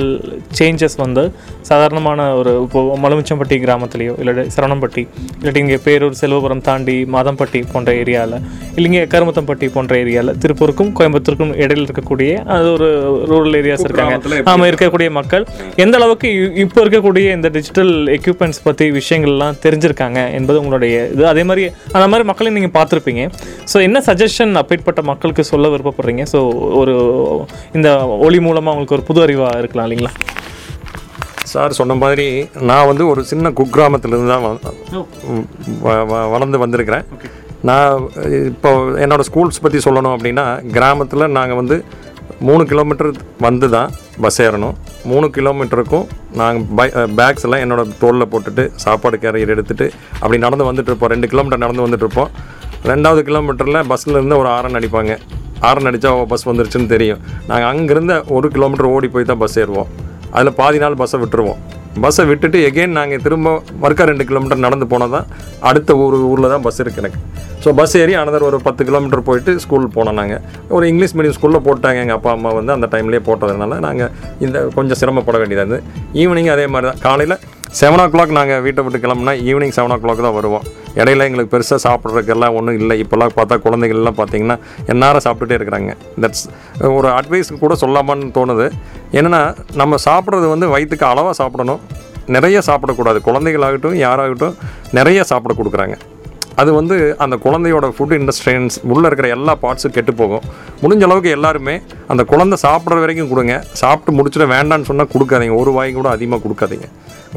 சேஞ்சஸ் 0.59 0.97
வந்து 1.03 1.23
சாதாரணமான 1.69 2.27
ஒரு 2.39 2.53
இப்போ 2.65 2.81
மலுமிச்சம்பட்டி 3.03 3.57
கிராமத்துலேயோ 3.65 4.15
இல்லாட்டி 4.23 4.45
சரவணம்பட்டி 4.55 5.03
இல்லாட்டி 5.39 5.63
இங்கே 5.65 5.79
பேரூர் 5.85 6.19
செல்வபுரம் 6.21 6.63
தாண்டி 6.69 6.97
மாதம்பட்டி 7.15 7.61
போன்ற 7.73 7.93
ஏரியாவில் 8.03 8.37
இல்லைங்க 8.77 9.03
கருமத்தம்பட்டி 9.13 9.69
போன்ற 9.75 9.95
ஏரியாவில் 10.03 10.33
திருப்பூருக்கும் 10.43 10.91
கோயம்புத்தூருக்கும் 10.99 11.53
இடையில் 11.63 11.85
இருக்கக்கூடிய 11.87 12.31
அது 12.55 12.67
ஒரு 12.73 12.87
ரூரல் 13.31 13.57
ஏரியாஸ் 13.61 13.85
இருக்காங்க. 13.87 14.15
ஆமாம் 14.51 14.67
இருக்கக்கூடிய 14.71 15.09
மக்கள். 15.19 15.43
எந்த 15.83 15.95
அளவுக்கு 15.99 16.29
இப்போ 16.63 16.79
இருக்கக்கூடிய 16.83 17.27
இந்த 17.37 17.47
டிஜிட்டல் 17.57 17.93
எக்யூப்மெண்ட்ஸ் 18.17 18.63
பற்றி 18.63 18.85
விஷயங்கள்லாம் 18.99 19.57
தெரிஞ்சிருக்காங்க 19.65 20.19
என்பது 20.31 20.54
உங்களுடைய 20.61 20.95
இது. 21.13 21.23
அதே 21.31 21.43
மாதிரி 21.49 21.63
அந்த 21.95 22.05
மாதிரி 22.11 22.25
மக்களை 22.31 22.51
நீங்கள் 22.57 22.75
பார்த்துருப்பீங்க. 22.77 23.23
ஸோ 23.71 23.77
என்ன 23.87 24.01
சஜஷன் 24.09 24.53
அப்பேற்பட்ட 24.61 25.03
மக்களுக்கு 25.11 25.45
சொல்ல 25.51 25.71
விருப்பப்படுறீங்க? 25.73 26.25
ஸோ 26.33 26.41
ஒரு 26.81 26.95
இந்த 27.79 27.89
ஒளி 28.27 28.41
மூலமாக 28.47 28.73
உங்களுக்கு 28.75 28.97
ஒரு 28.97 29.07
புது 29.09 29.21
அறிவாக 29.25 29.61
இருக்கலாம் 29.63 29.87
இல்லைங்களா? 29.87 30.13
சார் 31.53 31.79
சொன்ன 31.79 31.95
மாதிரி 32.03 32.27
நான் 32.69 32.87
வந்து 32.91 33.03
ஒரு 33.13 33.21
சின்ன 33.31 33.51
குக்கிராமத்திலிருந்து 33.59 34.31
தான் 34.33 34.45
வளர்ந்து 36.33 36.57
வந்திருக்கிறேன். 36.63 37.05
நான் 37.69 37.91
இப்போ 38.49 38.69
என்னோடய 39.03 39.27
ஸ்கூல்ஸ் 39.29 39.61
பற்றி 39.65 39.79
சொல்லணும் 39.85 40.15
அப்படின்னா 40.15 40.45
கிராமத்தில் 40.75 41.33
நாங்கள் 41.37 41.59
வந்து 41.59 41.77
மூணு 42.47 42.63
கிலோமீட்டர் 42.71 43.09
வந்து 43.45 43.67
தான் 43.75 43.89
பஸ் 44.23 44.39
ஏறணும். 44.45 44.75
மூணு 45.11 45.27
கிலோமீட்டருக்கும் 45.35 46.05
நாங்கள் 46.39 46.65
பை 46.77 46.85
பேக்ஸ் 47.19 47.45
எல்லாம் 47.47 47.63
என்னோட 47.65 47.81
தோளில் 48.01 48.29
போட்டுட்டு 48.31 48.63
சாப்பாடு 48.83 49.17
கேரியர் 49.23 49.53
எடுத்துகிட்டு 49.55 49.87
அப்படி 50.21 50.39
நடந்து 50.45 50.67
வந்துட்டு 50.69 50.91
இருப்போம். 50.91 51.11
ரெண்டு 51.13 51.29
கிலோமீட்டர் 51.33 51.63
நடந்து 51.65 51.85
வந்துட்டுருப்போம் 51.85 52.31
ரெண்டாவது 52.91 53.21
கிலோமீட்டரில் 53.29 53.79
பஸ்ஸில் 53.91 54.17
இருந்து 54.19 54.39
ஒரு 54.41 54.49
ஆரன் 54.55 54.77
அடிப்பாங்க. 54.79 55.13
ஆரன் 55.69 55.89
அடித்தா 55.89 56.09
பஸ் 56.33 56.47
வந்துருச்சுன்னு 56.49 56.91
தெரியும். 56.95 57.21
நாங்கள் 57.51 57.69
அங்கேருந்து 57.71 58.17
ஒரு 58.37 58.49
கிலோமீட்டர் 58.57 58.91
ஓடி 58.95 59.07
போய் 59.15 59.29
தான் 59.31 59.41
பஸ் 59.43 59.57
ஏறுவோம். 59.63 59.89
அதில் 60.35 60.57
பாதி 60.59 60.79
நாள் 60.83 60.99
பஸ்ஸை 61.01 61.19
விட்டுருவோம். 61.23 61.61
பஸ்ஸை 62.03 62.23
விட்டுட்டு 62.29 62.59
எகெயின் 62.69 62.97
நாங்கள் 62.99 63.23
திரும்ப 63.25 63.49
மறுக்கா 63.83 64.05
ரெண்டு 64.11 64.23
கிலோமீட்டர் 64.29 64.65
நடந்து 64.67 64.85
போனால் 64.93 65.13
தான் 65.17 65.27
அடுத்த 65.69 65.95
ஊர் 66.03 66.15
ஊரில் 66.31 66.53
தான் 66.53 66.65
பஸ் 66.67 66.81
இருக்குது 66.83 67.03
எனக்கு. 67.03 67.19
ஸோ 67.65 67.71
பஸ் 67.77 67.93
ஏறி 67.99 68.13
அனதர் 68.21 68.43
ஒரு 68.47 68.57
பத்து 68.65 68.81
கிலோமீட்டர் 68.87 69.21
போயிட்டு 69.27 69.51
ஸ்கூல் 69.61 69.85
போனோம் 69.95 70.17
நாங்கள் 70.19 70.41
ஒரு 70.75 70.85
இங்கிலீஷ் 70.89 71.13
மீடியம் 71.17 71.35
ஸ்கூலில் 71.37 71.63
போட்டாங்க. 71.67 71.99
எங்கள் 72.03 72.17
அப்பா 72.17 72.31
அம்மா 72.37 72.49
வந்து 72.57 72.71
அந்த 72.75 72.87
டைம்லேயே 72.93 73.21
போட்டதுனால 73.27 73.79
நாங்கள் 73.85 74.11
இந்த 74.45 74.57
கொஞ்சம் 74.75 74.99
சிரமப்பட 75.01 75.37
வேண்டியதாக 75.41 75.65
இருந்தது. 75.65 75.81
ஈவினிங் 76.21 76.49
அதே 76.55 76.65
மாதிரி 76.73 76.87
தான். 76.89 77.01
காலையில் 77.07 77.35
செவன் 77.79 78.01
ஓ 78.03 78.05
கிளாக் 78.13 78.35
நாங்கள் 78.37 78.61
வீட்டை 78.65 78.81
விட்டு 78.85 79.01
கிளம்புனா 79.05 79.33
ஈவினிங் 79.49 79.73
செவன் 79.77 79.93
ஓ 79.95 79.97
கிளாக் 80.03 80.23
தான் 80.27 80.37
வருவோம். 80.37 80.65
இடையில 81.01 81.27
எங்களுக்கு 81.29 81.53
பெருசாக 81.55 81.79
சாப்பிட்றதுக்கெல்லாம் 81.87 82.55
ஒன்றும் 82.59 82.77
இல்லை. 82.81 82.95
இப்போல்லாம் 83.03 83.35
பார்த்தா 83.39 83.57
குழந்தைகள்லாம் 83.65 84.19
பார்த்தீங்கன்னா 84.21 84.57
எந்நேரம் 84.93 85.25
சாப்பிட்டுட்டே 85.27 85.57
இருக்கிறாங்க. 85.59 85.93
தட்ஸ் 86.23 86.45
ஒரு 86.97 87.09
அட்வைஸ் 87.17 87.51
கூட 87.65 87.75
சொல்லாமான்னு 87.83 88.33
தோணுது. 88.39 88.67
என்னென்னா 89.19 89.43
நம்ம 89.81 89.99
சாப்பிட்றது 90.07 90.49
வந்து 90.55 90.67
வயிற்றுக்கு 90.75 91.07
அளவாக 91.13 91.35
சாப்பிடணும். 91.41 91.81
நிறைய 92.35 92.59
சாப்பிடக்கூடாது. 92.69 93.21
குழந்தைகளாகட்டும் 93.29 93.97
யாராகட்டும் 94.07 94.55
நிறைய 94.99 95.23
சாப்பிட 95.31 95.55
கொடுக்குறாங்க. 95.61 95.97
அது 96.61 96.69
வந்து 96.79 96.95
அந்த 97.23 97.35
குழந்தையோட 97.45 97.85
ஃபுட் 97.95 98.15
இண்டஸ்ட்ரியன்ஸ் 98.19 98.75
உள்ளே 98.93 99.05
இருக்கிற 99.09 99.27
எல்லா 99.35 99.53
பார்ட்ஸும் 99.63 99.95
கெட்டு 99.97 100.13
போகும். 100.21 100.45
முடிஞ்ச 100.83 101.03
அளவுக்கு 101.07 101.29
எல்லாருமே 101.37 101.75
அந்த 102.13 102.23
குழந்தை 102.31 102.57
சாப்பிட்ற 102.65 102.99
வரைக்கும் 103.03 103.31
கொடுங்க. 103.33 103.55
சாப்பிட்டு 103.81 104.15
முடிச்சுட்டு 104.17 104.47
வேண்டான்னு 104.55 104.89
சொன்னால் 104.91 105.11
கொடுக்காதீங்க. 105.13 105.55
ஒரு 105.61 105.71
வாய் 105.77 105.97
கூட 105.99 106.09
அதிகமாக 106.15 106.43
கொடுக்காதீங்க. 106.47 106.87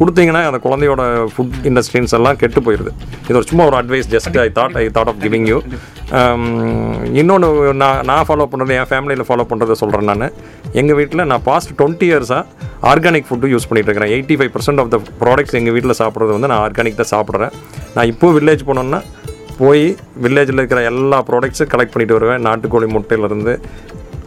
கொடுத்தீங்கன்னா 0.00 0.42
அந்த 0.48 0.60
குழந்தையோட 0.66 1.02
ஃபுட் 1.34 1.56
இண்டஸ்ட்ரியன்ஸ் 1.68 2.14
எல்லாம் 2.18 2.36
கெட்டு 2.42 2.60
போயிடுது 2.66 2.90
இது 3.28 3.38
ஒரு 3.40 3.46
சும்மா 3.50 3.64
ஒரு 3.70 3.76
advice 3.80 4.10
just 4.14 4.38
I 4.44 4.48
thought 4.58 4.76
I 4.82 4.86
thought 4.98 5.10
of 5.12 5.22
giving 5.24 5.48
you 5.52 5.58
இன்னொன்று 7.20 7.48
நான் 7.82 7.98
நான் 8.10 8.26
ஃபாலோ 8.28 8.44
பண்ணுறது 8.50 8.76
என் 8.78 8.88
ஃபேமிலியில் 8.90 9.24
ஃபாலோ 9.28 9.44
பண்ணுறதை 9.50 9.74
சொல்கிறேன் 9.80 10.08
நான். 10.10 10.24
எங்கள் 10.80 10.96
வீட்டில் 11.00 11.26
நான் 11.30 11.44
பாஸ்ட் 11.48 11.72
டுவெண்ட்டி 11.80 12.06
இயர்ஸாக 12.10 12.44
ஆர்கானிக் 12.90 13.28
ஃபுட்டு 13.28 13.50
யூஸ் 13.52 13.66
பண்ணிகிட்டு 13.68 13.90
இருக்கிறேன். 13.90 14.12
Eighty 14.16 14.36
five 14.38 14.52
percent 14.54 14.80
of 14.82 14.90
the 14.94 14.98
products 15.22 15.56
எங்கள் 15.60 15.74
வீட்டில் 15.76 15.98
சாப்பிட்றது 16.00 16.32
வந்து 16.36 16.50
நான் 16.52 16.62
ஆர்கானிக் 16.66 17.00
தான் 17.02 17.12
சாப்பிட்றேன். 17.14 17.54
நான் 17.96 18.10
இப்போது 18.12 18.36
வில்லேஜ் 18.38 18.64
போனோன்னா 18.70 19.00
போய் 19.60 19.84
வில்லேஜில் 20.24 20.60
இருக்கிற 20.60 20.82
எல்லா 20.92 21.18
ப்ராடக்ட்ஸும் 21.28 21.70
கலெக்ட் 21.74 21.94
பண்ணிட்டு 21.94 22.18
வருவேன். 22.18 22.42
நாட்டுக்கோழி 22.48 22.88
முட்டையிலேருந்து 22.96 23.54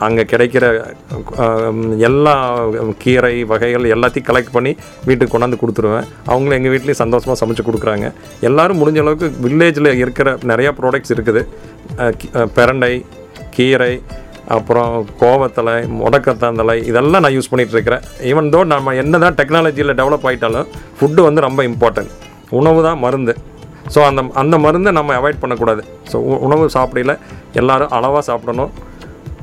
அங்கே 0.08 0.24
கிடைக்கிற 0.31 0.65
எல்லா 2.08 2.36
கீரை 3.03 3.34
வகைகள் 3.51 3.86
எல்லாத்தையும் 3.96 4.27
கலெக்ட் 4.29 4.55
பண்ணி 4.55 4.72
வீட்டுக்கு 5.08 5.34
கொண்டாந்து 5.34 5.62
கொடுத்துருவேன். 5.62 6.08
அவங்களும் 6.31 6.58
எங்கள் 6.60 6.74
வீட்லேயும் 6.74 7.01
சந்தோஷமாக 7.03 7.38
சமைச்சு 7.41 7.65
கொடுக்குறாங்க. 7.67 8.08
எல்லோரும் 8.50 8.81
முடிஞ்ச 8.81 9.01
அளவுக்கு 9.03 9.29
வில்லேஜில் 9.46 9.91
இருக்கிற 10.03 10.38
நிறையா 10.51 10.74
ப்ராடக்ட்ஸ் 10.79 11.15
இருக்குது. 11.17 11.43
பெரண்டை 12.58 12.93
கீரை 13.58 13.93
அப்புறம் 14.55 14.93
கோவத்தலை 15.20 15.75
முடக்கத்தாந்தலை 16.00 16.75
இதெல்லாம் 16.89 17.24
நான் 17.24 17.36
யூஸ் 17.36 17.50
பண்ணிகிட்ருக்கிறேன் 17.51 18.05
ஈவன் 18.29 18.50
தோ 18.53 18.60
நம்ம 18.74 18.93
என்ன 19.01 19.20
தான் 19.24 19.38
டெக்னாலஜியில் 19.39 19.98
டெவலப் 20.00 20.25
ஆகிட்டாலும் 20.29 20.70
ஃபுட்டு 20.98 21.22
வந்து 21.27 21.46
ரொம்ப 21.48 21.62
இம்பார்ட்டன்ட் 21.70 22.12
உணவு 22.60 22.79
தான் 22.88 23.00
மருந்து. 23.05 23.34
ஸோ 23.93 24.00
அந்த 24.08 24.22
அந்த 24.41 24.55
மருந்தை 24.65 24.91
நம்ம 24.98 25.13
அவாய்ட் 25.20 25.41
பண்ணக்கூடாது. 25.43 25.84
ஸோ 26.12 26.17
உணவு 26.48 26.65
சாப்பிடல 26.77 27.13
எல்லோரும் 27.60 27.93
அளவாக 27.98 28.24
சாப்பிடணும். 28.29 28.74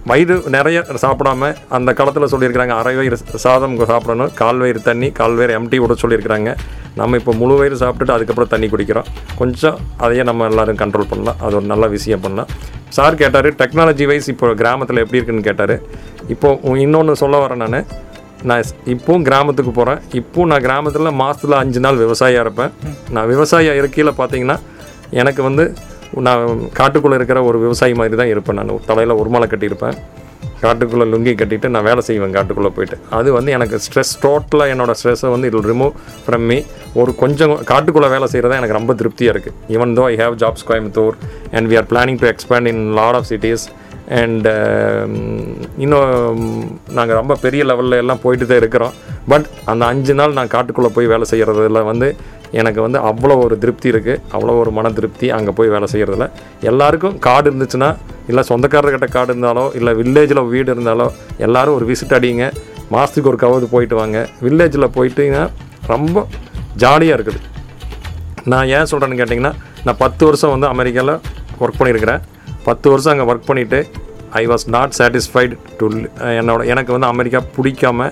வயிறு 0.08 0.34
நிறைய 0.54 0.78
சாப்பிடாம 1.04 1.48
அந்த 1.76 1.90
காலத்தில் 1.98 2.30
சொல்லியிருக்கிறாங்க 2.32 2.74
அரை 2.80 2.92
வயிறு 2.98 3.16
சாதம் 3.44 3.74
சாப்பிடணும் 3.90 4.30
கால் 4.40 4.60
வயிறு 4.62 4.80
தண்ணி 4.88 5.08
கால் 5.18 5.36
வயிறு 5.38 5.56
எம்டி 5.58 5.78
விட 5.82 5.94
சொல்லியிருக்கிறாங்க. 6.02 6.50
நம்ம 7.00 7.18
இப்போ 7.20 7.32
முழு 7.40 7.54
வயிறு 7.60 7.76
சாப்பிட்டுட்டு 7.82 8.14
அதுக்கப்புறம் 8.16 8.50
தண்ணி 8.52 8.68
குடிக்கிறோம். 8.72 9.08
கொஞ்சம் 9.40 9.78
அதையே 10.04 10.22
நம்ம 10.30 10.46
எல்லாரும் 10.52 10.78
கண்ட்ரோல் 10.82 11.10
பண்ணலாம். 11.12 11.38
அது 11.44 11.56
ஒரு 11.60 11.66
நல்ல 11.72 11.86
விஷயம் 11.96 12.22
பண்ணலாம். 12.24 12.50
சார் 12.96 13.18
கேட்டார் 13.22 13.48
டெக்னாலஜி 13.62 14.06
வைஸ் 14.10 14.28
இப்போ 14.34 14.52
கிராமத்தில் 14.62 15.02
எப்படி 15.04 15.18
இருக்குன்னு 15.18 15.48
கேட்டார். 15.48 15.74
இப்போ 16.34 16.48
இன்னொன்று 16.84 17.20
சொல்ல 17.22 17.36
வரேன் 17.44 17.62
நான். 17.64 17.80
நான் 18.48 18.64
இப்போவும் 18.94 19.26
கிராமத்துக்கு 19.28 19.72
போகிறேன் 19.78 20.00
இப்போவும் 20.18 20.50
நான் 20.52 20.64
கிராமத்தில் 20.66 21.16
மாதத்தில் 21.20 21.60
அஞ்சு 21.62 21.80
நாள் 21.84 22.02
விவசாயியாக 22.04 22.44
இருப்பேன். 22.46 22.72
நான் 23.14 23.28
விவசாயியாக 23.34 23.80
இருக்கையில் 23.80 24.18
பார்த்தீங்கன்னா 24.20 24.58
எனக்கு 25.20 25.42
வந்து 25.48 25.64
நான் 26.26 26.44
காட்டுக்குள்ளே 26.78 27.18
இருக்கிற 27.18 27.38
ஒரு 27.48 27.58
விவசாயி 27.64 27.94
மாதிரி 28.00 28.16
தான் 28.22 28.32
இருப்பேன். 28.34 28.58
நான் 28.60 28.86
தலையில் 28.90 29.20
ஒரு 29.22 29.30
மலை 29.34 29.48
கட்டியிருப்பேன். 29.52 29.98
காட்டுக்குள்ளே 30.62 31.04
லுங்கி 31.12 31.32
கட்டிட்டு 31.40 31.68
நான் 31.74 31.86
வேலை 31.88 32.02
செய்வேன் 32.06 32.34
காட்டுக்குள்ளே 32.36 32.70
போயிட்டு. 32.76 32.96
அது 33.18 33.28
வந்து 33.36 33.50
எனக்கு 33.56 33.76
ஸ்ட்ரெஸ் 33.84 34.12
டோட்டலாக 34.24 34.72
என்னோட 34.74 34.92
ஸ்ட்ரெஸ்ஸை 35.00 35.30
வந்து 35.34 35.48
இட் 35.50 35.68
ரிமூவ் 35.72 35.92
ஃப்ரம் 36.24 36.46
மீ 36.50 36.58
ஒரு 37.00 37.10
கொஞ்சம் 37.22 37.54
காட்டுக்குள்ளே 37.70 38.08
வேலை 38.14 38.26
செய்கிறது 38.32 38.58
எனக்கு 38.60 38.78
ரொம்ப 38.78 38.94
திருப்தியாக 39.00 39.34
இருக்குது 39.34 39.76
even 39.76 39.92
though 39.98 40.04
I 40.12 40.16
have 40.22 40.36
Jobs 40.42 40.66
Coimbatore 40.70 41.16
and 41.56 41.68
we 41.72 41.76
are 41.80 41.88
planning 41.92 42.18
to 42.22 42.28
expand 42.32 42.70
in 42.72 42.82
lot 43.00 43.18
of 43.20 43.28
cities 43.32 43.66
and 44.20 44.48
இன்னும் 45.84 46.42
நாங்கள் 46.98 47.18
ரொம்ப 47.20 47.36
பெரிய 47.44 47.64
லெவலில் 47.70 48.00
எல்லாம் 48.02 48.22
போயிட்டு 48.24 48.48
தான் 48.50 48.60
இருக்கிறோம். 48.62 48.94
பட் 49.32 49.46
அந்த 49.70 49.82
அஞ்சு 49.92 50.12
நாள் 50.20 50.36
நான் 50.38 50.54
காட்டுக்குள்ளே 50.56 50.90
போய் 50.96 51.10
வேலை 51.12 51.26
செய்கிறதுல 51.32 51.82
வந்து 51.92 52.08
எனக்கு 52.60 52.80
வந்து 52.86 52.98
அவ்வளோ 53.08 53.34
ஒரு 53.44 53.54
திருப்தி 53.62 53.88
இருக்குது 53.92 54.20
அவ்வளோ 54.34 54.54
ஒரு 54.62 54.70
மன 54.78 54.90
திருப்தி 54.98 55.26
அங்கே 55.36 55.52
போய் 55.58 55.72
வேலை 55.74 55.86
செய்கிறதுல 55.92 56.26
எல்லாருக்கும் 56.70 57.16
காடு 57.26 57.46
இருந்துச்சுன்னா 57.50 57.90
இல்லை 58.30 58.42
சொந்தக்காரர்கிட்ட 58.50 59.08
காடு 59.16 59.30
இருந்தாலோ 59.34 59.64
இல்லை 59.78 59.92
வில்லேஜில் 60.00 60.42
வீடு 60.54 60.68
இருந்தாலோ 60.74 61.06
எல்லாரும் 61.46 61.76
ஒரு 61.78 61.86
விசிட் 61.90 62.16
அடிங்க. 62.18 62.46
மாதத்துக்கு 62.94 63.30
ஒரு 63.32 63.38
கவது 63.44 63.66
போயிட்டு 63.74 63.96
வாங்க. 64.00 64.18
வில்லேஜில் 64.44 64.92
போயிட்டீங்கன்னா 64.96 65.44
ரொம்ப 65.92 66.26
ஜாலியாக 66.82 67.16
இருக்குது. 67.18 67.40
நான் 68.52 68.68
ஏன் 68.76 68.88
சொல்கிறேன்னு 68.90 69.18
கேட்டிங்கன்னா 69.20 69.54
நான் 69.86 70.00
பத்து 70.04 70.22
வருஷம் 70.28 70.52
வந்து 70.54 70.68
அமெரிக்காவில் 70.74 71.14
ஒர்க் 71.62 71.78
பண்ணியிருக்கிறேன். 71.80 72.22
பத்து 72.68 72.86
வருஷம் 72.92 73.12
அங்கே 73.14 73.26
ஒர்க் 73.30 73.48
பண்ணிவிட்டு 73.50 73.80
I 74.40 74.42
was 74.52 74.64
not 74.76 74.94
satisfied 74.98 75.54
to 75.80 75.86
என்னோட 76.40 76.62
எனக்கு 76.72 76.90
வந்து 76.96 77.10
அமெரிக்கா 77.14 77.40
பிடிக்காம 77.56 78.08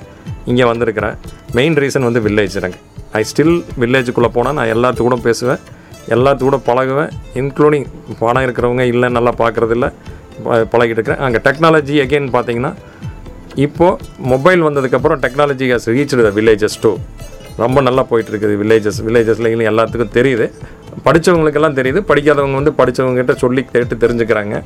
இங்கே 0.53 0.67
வந்திருக்கிறேன். 0.73 1.17
மெயின் 1.59 1.79
ரீசன் 1.83 2.09
வந்து 2.09 2.23
வில்லேஜ் 2.27 2.57
எனக்கு. 2.63 2.79
ஐ 3.21 3.23
ஸ்டில் 3.31 3.57
வில்லேஜுக்குள்ளே 3.83 4.31
போனால் 4.37 4.57
நான் 4.59 4.73
எல்லாத்து 4.75 5.01
கூட 5.07 5.17
பேசுவேன். 5.29 5.61
எல்லாத்து 6.15 6.43
கூட 6.49 6.59
பழகுவேன். 6.69 7.11
இன்க்ளூடிங் 7.43 7.87
பணம் 8.23 8.45
இருக்கிறவங்க 8.47 8.85
இல்லை 8.93 9.09
நல்லா 9.17 9.33
பார்க்குறதில்ல. 9.43 9.89
பழகிட்டு 10.73 10.99
இருக்கிறேன். 10.99 11.23
அங்கே 11.27 11.41
டெக்னாலஜி 11.47 11.95
அகெயின் 12.05 12.29
பார்த்தீங்கன்னா 12.37 12.73
இப்போது 13.65 14.01
மொபைல் 14.33 14.63
வந்ததுக்கப்புறம் 14.67 15.21
technology 15.25 15.67
has 15.75 15.89
reach 15.95 16.15
the 16.27 16.33
villages 16.39 16.79
too 16.83 16.91
ரொம்ப 17.63 17.81
நல்லா 17.87 18.03
போயிட்டுருக்குது 18.11 18.55
வில்லேஜஸ் 18.63 18.99
வில்லேஜஸ் 19.07 19.39
வில்லேஜஸில் 19.43 19.69
எல்லாத்துக்கும் 19.71 20.13
தெரியுது. 20.19 20.47
படித்தவங்களுக்கெல்லாம் 21.07 21.79
தெரியுது. 21.79 22.01
படிக்காதவங்க 22.11 22.59
வந்து 22.61 22.75
படித்தவங்ககிட்ட 22.81 23.35
சொல்லி 23.45 23.63
கேட்டு 23.73 23.97
தெரிஞ்சுக்கிறாங்க. 24.05 24.57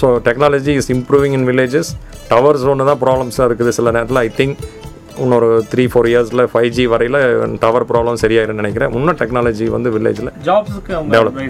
So 0.00 0.06
technology 0.26 0.72
is 0.80 0.90
improving 0.94 1.34
in 1.38 1.46
villages 1.50 1.90
towers 2.32 2.66
ஒன்று 2.72 2.88
தான் 2.90 3.00
ப்ராப்ளம்ஸாக 3.04 3.46
இருக்குது 3.48 3.72
சில 3.78 3.90
நேரத்தில் 3.96 4.20
ஐ 4.26 4.28
திங்க் 4.40 4.58
இன்னொரு 5.24 5.48
த்ரீ 5.72 5.84
ஃபோர் 5.92 6.08
இயர்ஸில் 6.12 6.42
ஃபைவ் 6.52 6.70
ஜி 6.76 6.84
வரையில் 6.92 7.18
டவர் 7.64 7.86
ப்ராப்ளம் 7.90 8.20
சரியாயிருன்னு 8.22 8.62
நினைக்கிறேன். 8.62 8.92
இன்னும் 8.98 9.18
டெக்னாலஜி 9.22 9.66
வந்து 9.76 9.90
வில்லேஜில் 9.96 10.30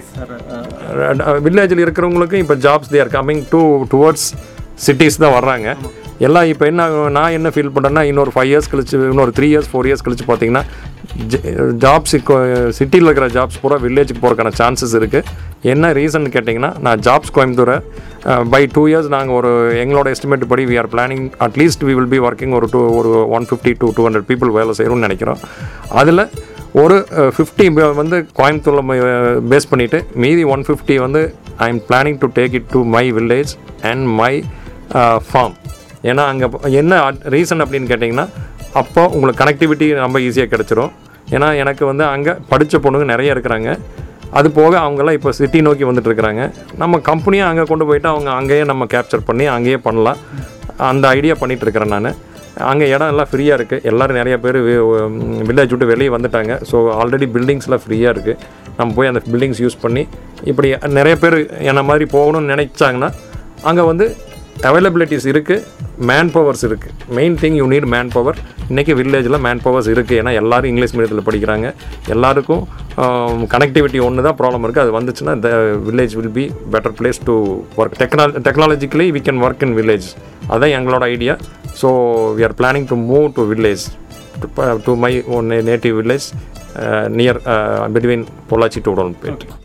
sir. 0.09 0.27
வில்லேஜில் 1.47 1.83
இருக்கிறவங்களுக்கும் 1.85 2.43
இப்போ 2.45 2.57
jobs 2.67 2.93
there 2.95 3.13
coming 3.17 3.43
to 3.53 3.61
towards 3.93 4.27
cities 4.87 5.21
தான் 5.23 5.35
வர்றாங்க. 5.39 5.75
எல்லாம் 6.27 6.47
இப்போ 6.51 6.65
என்ன 6.71 6.83
நான் 7.17 7.35
என்ன 7.37 7.49
ஃபீல் 7.53 7.71
பண்ணுறேன்னா 7.75 8.01
இன்னொரு 8.09 8.31
ஃபைவ் 8.33 8.49
இயர்ஸ் 8.51 8.69
கழிச்சு 8.71 8.95
இன்னொரு 9.11 9.31
த்ரீ 9.37 9.47
இயர்ஸ் 9.51 9.69
ஃபோர் 9.71 9.87
இயர்ஸ் 9.89 10.03
கழிச்சு 10.05 10.25
பார்த்தீங்கன்னா 10.29 10.63
ஜாப்ஸ் 11.83 12.15
சிட்டியில் 12.79 13.07
இருக்கிற 13.07 13.27
ஜாப்ஸ் 13.37 13.59
பூரா 13.61 13.77
வில்லேஜுக்கு 13.85 14.21
போகிறக்கான 14.23 14.53
சான்சஸ் 14.59 14.95
இருக்குது 14.99 15.25
என்ன 15.73 15.91
ரீசன் 15.99 16.27
கேட்டிங்கன்னா 16.35 16.71
நான் 16.85 17.01
ஜாப்ஸ் 17.07 17.33
கோயம்புத்தூரை 17.37 17.77
பை 18.53 18.61
டூ 18.75 18.83
இயர்ஸ் 18.91 19.09
நாங்கள் 19.15 19.37
ஒரு 19.39 19.51
எங்களோட 19.83 20.07
எஸ்டிமேட் 20.15 20.45
படி 20.53 20.65
we 20.71 20.77
are 20.81 20.89
planning 20.93 21.25
at least 21.47 21.85
we 21.87 21.95
will 21.99 22.11
be 22.15 22.19
working 22.29 22.55
ஒரு 22.59 22.69
டூ 22.73 22.81
ஒரு 22.99 23.11
one 23.37 23.47
fifty 23.51 23.73
two 23.81 23.89
two 23.97 24.05
hundred 24.07 24.27
people 24.31 24.51
வேலை 24.59 24.75
செய்கிறோம்னு 24.79 25.07
நினைக்கிறோம். 25.07 25.41
அதில் 26.01 26.23
ஒரு 26.83 26.97
ஃபிஃப்டி 27.35 27.67
வந்து 28.01 28.19
கோயம்புத்தூரில் 28.39 28.85
பேஸ் 29.53 29.69
பண்ணிவிட்டு 29.71 30.01
மீதி 30.25 30.43
ஒன் 30.55 30.65
ஃபிஃப்டி 30.67 30.97
வந்து 31.05 31.23
I 31.65 31.69
am 31.73 31.81
planning 31.89 32.19
to 32.23 32.29
take 32.39 32.55
it 32.59 32.69
to 32.75 32.81
my 32.95 33.05
village 33.19 33.53
and 33.91 34.05
my 34.21 34.33
farm 35.31 35.55
ஏன்னா 36.09 36.23
அங்கே 36.31 36.47
என்ன 36.81 36.99
ரீசன் 37.35 37.63
அப்படின்னு 37.65 37.89
கேட்டிங்கன்னா 37.91 38.25
அப்போ 38.81 39.01
உங்களுக்கு 39.15 39.41
கனெக்டிவிட்டி 39.43 39.87
ரொம்ப 40.05 40.17
ஈஸியாக 40.27 40.49
கிடச்சிரும். 40.53 40.91
ஏன்னா 41.35 41.47
எனக்கு 41.63 41.83
வந்து 41.91 42.03
அங்கே 42.13 42.33
படித்த 42.51 42.77
பொண்ணுங்க 42.85 43.07
நிறைய 43.13 43.35
இருக்கிறாங்க. 43.35 43.69
அது 44.39 44.47
போக 44.57 44.73
அவங்கெல்லாம் 44.85 45.17
இப்போ 45.17 45.31
சிட்டி 45.39 45.59
நோக்கி 45.67 45.85
வந்துட்டு 45.89 46.09
இருக்கிறாங்க. 46.09 46.41
நம்ம 46.81 46.99
கம்பெனியும் 47.09 47.49
அங்கே 47.51 47.63
கொண்டு 47.71 47.85
போயிட்டு 47.89 48.09
அவங்க 48.13 48.29
அங்கேயே 48.39 48.65
நம்ம 48.71 48.83
கேப்சர் 48.93 49.27
பண்ணி 49.29 49.45
அங்கேயே 49.55 49.79
பண்ணலாம். 49.87 50.19
அந்த 50.91 51.05
ஐடியா 51.17 51.35
பண்ணிட்டு 51.41 51.65
இருக்கிறேன் 51.67 51.93
நான். 51.95 52.11
அங்கே 52.71 52.85
இடம் 52.93 53.11
எல்லாம் 53.11 53.29
ஃப்ரீயாக 53.31 53.57
இருக்குது 53.57 53.83
எல்லோரும் 53.89 54.19
நிறைய 54.21 54.35
பேர் 54.45 54.57
வில்லேஜ் 55.49 55.73
விட்டு 55.73 55.91
வெளியே 55.91 56.09
வந்துட்டாங்க. 56.15 56.53
ஸோ 56.69 56.77
ஆல்ரெடி 57.01 57.27
பில்டிங்ஸ்லாம் 57.35 57.83
ஃப்ரீயாக 57.83 58.13
இருக்குது 58.15 58.37
நம்ம 58.79 58.89
போய் 58.97 59.09
அந்த 59.11 59.21
பில்டிங்ஸ் 59.31 59.61
யூஸ் 59.65 59.77
பண்ணி 59.83 60.03
இப்படி 60.51 60.69
நிறைய 60.99 61.15
பேர் 61.23 61.37
என்ன 61.71 61.81
மாதிரி 61.89 62.07
போகணும்னு 62.15 62.51
நினச்சாங்கன்னா 62.53 63.09
அங்கே 63.69 63.85
வந்து 63.91 64.05
அவைலபிலிட்டிஸ் 64.69 65.25
இருக்குது 65.31 65.63
மேன் 66.09 66.29
பவர்ஸ் 66.35 66.63
இருக்குது 66.67 67.15
main 67.17 67.35
thing 67.41 67.57
you 67.59 67.65
need 67.73 67.87
manpower 68.15 68.37
இன்றைக்கி 68.71 68.93
வில்லேஜில் 68.99 69.37
மேன் 69.45 69.61
பவர்ஸ் 69.65 69.89
இருக்குது 69.93 70.17
ஏன்னா 70.21 70.31
எல்லோரும் 70.41 70.69
இங்கிலீஷ் 70.71 70.93
மீடியத்தில் 70.95 71.25
படிக்கிறாங்க. 71.27 71.67
எல்லாருக்கும் 72.09 72.61
கனெக்டிவிட்டி 73.53 73.99
ஒன்று 74.07 74.25
தான் 74.27 74.37
ப்ராப்ளம் 74.41 74.65
இருக்குது 74.65 74.85
அது 74.85 74.93
வந்துச்சுன்னா 74.97 75.33
the 75.45 75.49
village 75.87 76.15
will 76.19 76.33
be 76.39 76.45
better 76.75 76.95
place 76.99 77.19
to 77.29 77.35
work 77.81 77.97
டெக்னால 78.01 78.41
technologically 78.47 79.07
we 79.17 79.21
can 79.29 79.41
work 79.47 79.65
in 79.67 79.75
village 79.79 80.09
அதான் 80.53 80.75
எங்களோட 80.79 81.03
idea 81.15 81.35
so 81.81 81.89
we 82.37 82.43
are 82.49 82.55
planning 82.61 82.87
to 82.91 82.97
move 83.11 83.27
to 83.39 83.45
village 83.53 83.85
to 84.85 84.93
my 85.05 85.13
own 85.39 85.49
native 85.71 85.97
village 86.01 86.29
near 87.19 87.41
between 87.97 88.25
Pollachi 88.51 88.81
to 88.81 88.93
Udumalpet 88.95 89.60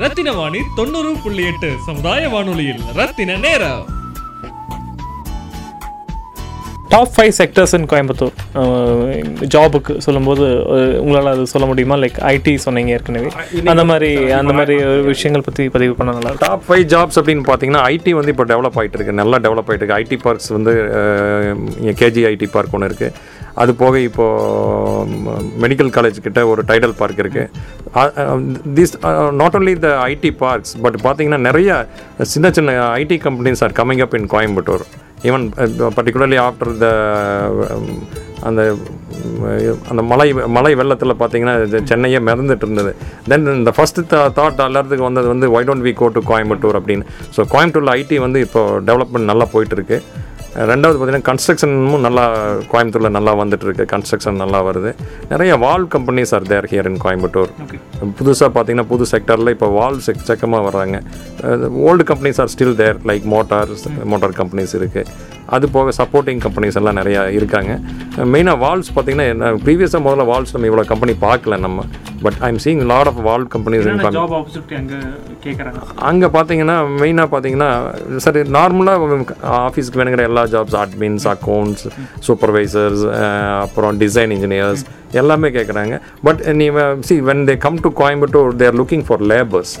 Rathina 0.00 0.30
Vani 0.36 0.60
தொண்ணூறு 0.76 1.10
புள்ளி 1.22 1.42
எட்டு 1.48 1.68
சமுதாய 1.86 2.28
வானொலியில். 2.34 2.84
ரத்தின 2.98 3.36
நேரம். 3.42 3.82
Top 6.92 7.12
five 7.14 7.32
sectors 7.38 7.74
in 7.76 7.86
Coimbatore 7.90 8.34
ஜாபுக்கு 9.54 9.92
சொல்லும்போது 10.06 10.46
உங்களால் 11.02 11.30
அது 11.32 11.44
சொல்ல 11.52 11.66
முடியுமா? 11.70 11.96
லைக் 12.02 12.18
ஐடி 12.32 12.54
சொன்னீங்க 12.64 12.94
ஏற்கனவே. 12.96 13.30
அந்த 13.72 13.84
மாதிரி 13.90 14.10
அந்த 14.40 14.54
மாதிரி 14.58 14.76
விஷயங்கள் 15.10 15.46
பற்றி 15.48 15.66
பதிவு 15.76 15.94
பண்ண 16.00 16.16
நல்லா 16.18 16.32
டாப் 16.44 16.64
ஃபைவ் 16.68 16.84
ஜாப்ஸ் 16.94 17.18
அப்படின்னு 17.20 17.46
பார்த்தீங்கன்னா 17.50 17.84
ஐடி 17.92 18.14
வந்து 18.20 18.34
இப்போ 18.34 18.46
டெவலப் 18.52 18.78
ஆகிட்டு 18.80 18.98
இருக்கு. 19.00 19.18
நல்லா 19.20 19.38
டெவலப் 19.46 19.68
ஆகிட்டு 19.70 19.84
இருக்கு. 19.84 20.00
ஐடி 20.02 20.18
பார்க்ஸ் 20.26 20.50
வந்து 20.56 20.74
கேஜி 22.02 22.24
ஐடி 22.32 22.48
பார்க் 22.56 22.76
ஒன்று 22.78 22.90
இருக்குது 22.92 23.14
அது 23.60 23.70
போக 23.82 23.94
இப்போது 24.08 25.36
மெடிக்கல் 25.64 25.92
காலேஜ் 25.96 26.18
கிட்ட 26.26 26.40
ஒரு 26.52 26.62
டைடல் 26.70 26.94
பார்க் 27.00 27.22
இருக்குது 27.24 27.48
this 28.78 28.94
not 29.40 29.56
only 29.58 29.74
the 29.84 29.90
IT 30.12 30.32
parks 30.44 30.74
but 30.86 30.98
பார்த்தீங்கன்னா 31.06 31.40
நிறைய 31.48 31.70
சின்ன 32.34 32.50
சின்ன 32.58 32.76
IT 33.02 33.18
companies 33.26 33.64
are 33.66 33.76
coming 33.80 34.02
up 34.06 34.16
in 34.20 34.28
Coimbatore 34.34 34.84
even 35.28 35.44
particularly 35.96 36.38
after 36.48 36.72
the 36.82 36.86
அந்த 38.48 38.60
அந்த 39.90 40.02
மலை 40.12 40.26
மலை 40.56 40.70
வெள்ளத்தில் 40.80 41.20
பார்த்தீங்கன்னா 41.20 41.54
சென்னையே 41.90 42.20
மிதந்துட்டு 42.28 42.64
இருந்தது. 42.66 42.92
தென் 43.30 43.46
இந்த 43.58 43.72
ஃபஸ்ட்டு 43.76 44.02
தாட் 44.38 44.62
எல்லாத்துக்கும் 44.68 45.08
வந்தது 45.08 45.28
வந்து 45.32 45.48
why 45.56 45.66
don't 45.68 45.84
we 45.86 45.92
go 46.00 46.06
to 46.16 46.22
Coimbatore 46.30 46.78
அப்படின்னு. 46.80 47.04
ஸோ 47.36 47.40
கோயம்புத்தூரில் 47.52 47.92
ஐடி 47.98 48.18
வந்து 48.26 48.40
இப்போ 48.46 48.62
டெவலப்மெண்ட் 48.88 49.30
நல்லா 49.32 49.46
போயிட்டுருக்கு 49.54 49.98
ரெண்டாவது 50.70 50.96
பார்த்தீங்கன்னா 50.96 51.26
கன்ஸ்ட்ரக்ஷனும் 51.28 52.02
நல்லா 52.06 52.24
கோயம்புத்தூரில் 52.72 53.14
நல்லா 53.16 53.32
வந்துட்டு 53.40 53.66
இருக்கு 53.66 53.84
கன்ஸ்ட்ரக்ஷன் 53.92 54.40
நல்லா 54.42 54.58
வருது. 54.66 54.90
நிறைய 55.30 55.52
valve 55.64 55.86
companies 55.94 56.32
are 56.36 56.46
there 56.50 56.68
here 56.72 56.88
in 56.90 56.98
Coimbatore 57.04 57.52
புதுசாக 58.18 58.50
பார்த்தீங்கன்னா 58.56 58.86
புது 58.92 59.06
செக்டரில் 59.12 59.52
இப்போ 59.54 59.68
வால் 59.78 59.98
செக் 60.06 60.26
செக்கமாக 60.30 60.62
வர்றாங்க. 60.68 60.98
Old 61.88 62.06
companies 62.10 62.40
are 62.44 62.52
still 62.54 62.76
there 62.82 63.00
like 63.10 63.26
motors 63.34 63.86
motor 64.12 64.36
companies 64.40 64.74
இருக்குது 64.80 65.30
அது 65.56 65.66
போக 65.76 65.92
சப்போர்ட்டிங் 65.98 66.40
கம்பெனிஸ் 66.44 66.78
எல்லாம் 66.80 66.98
நிறையா 67.00 67.22
இருக்காங்க. 67.38 67.72
மெயினாக 68.34 68.62
வால்ஸ் 68.64 68.90
பார்த்தீங்கன்னா 68.96 69.50
ப்ரீவியஸாக 69.64 70.02
முதல்ல 70.06 70.26
வால்ஸ் 70.30 70.54
நம்ம 70.54 70.68
இவ்வளோ 70.70 70.84
கம்பெனி 70.92 71.14
பார்க்கல 71.26 71.58
நம்ம. 71.66 71.84
But 72.24 72.36
I 72.46 72.48
am 72.52 72.60
seeing 72.64 72.80
lot 72.90 73.08
of 73.10 73.20
wall 73.28 73.44
companies 73.54 73.86
அங்கே 76.10 76.28
பார்த்தீங்கன்னா 76.36 76.76
மெயினாக 77.02 77.28
பார்த்தீங்கன்னா 77.32 77.70
சரி 78.26 78.42
நார்மலாக 78.56 79.08
ஆஃபீஸ்க்கு 79.66 80.00
வேணுங்கிற 80.00 80.24
எல்லா 80.30 80.44
ஜாப்ஸ் 80.54 80.76
அட்மின்ஸ் 80.82 81.26
அக்கௌண்ட்ஸ் 81.34 81.84
சூப்பர்வைசர்ஸ் 82.26 83.02
அப்புறம் 83.64 83.98
டிசைன் 84.04 84.34
இன்ஜினியர்ஸ் 84.36 84.84
எல்லாமே 85.22 85.48
கேட்குறாங்க 85.56 85.96
பட் 86.28 86.42
நீ 86.60 86.68
see 87.08 87.16
when 87.30 87.44
they 87.50 87.56
come 87.66 87.80
to 87.86 87.92
Coimbatore 88.02 88.56
they're 88.62 88.78
looking 88.82 89.04
for 89.08 89.24
labours 89.34 89.74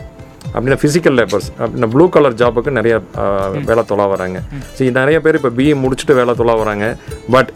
அப்படின்னா 0.52 0.78
ஃபிசிக்கல் 0.80 1.16
லேபர்ஸ் 1.18 1.48
அப்படின்னா 1.58 1.88
ப்ளூ 1.92 2.06
கலர் 2.10 2.38
ஜாபுக்கு 2.40 2.70
நிறைய 2.72 2.94
அஹ், 3.20 3.56
வேலை 3.68 3.84
தொலை 3.84 4.06
வராங்க. 4.08 4.38
சரி 4.76 4.90
நிறைய 4.98 5.18
பேர் 5.20 5.34
இப்போ 5.34 5.52
பிஏ 5.56 5.74
முடிச்சுட்டு 5.82 6.14
வேலை 6.14 6.34
தொலை 6.34 6.54
வராங்க. 6.56 6.86
But 7.30 7.50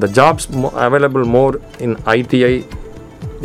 the 0.00 0.08
jobs 0.18 0.48
available 0.84 1.24
more 1.34 1.54
in 1.80 1.96
ITI 2.14 2.52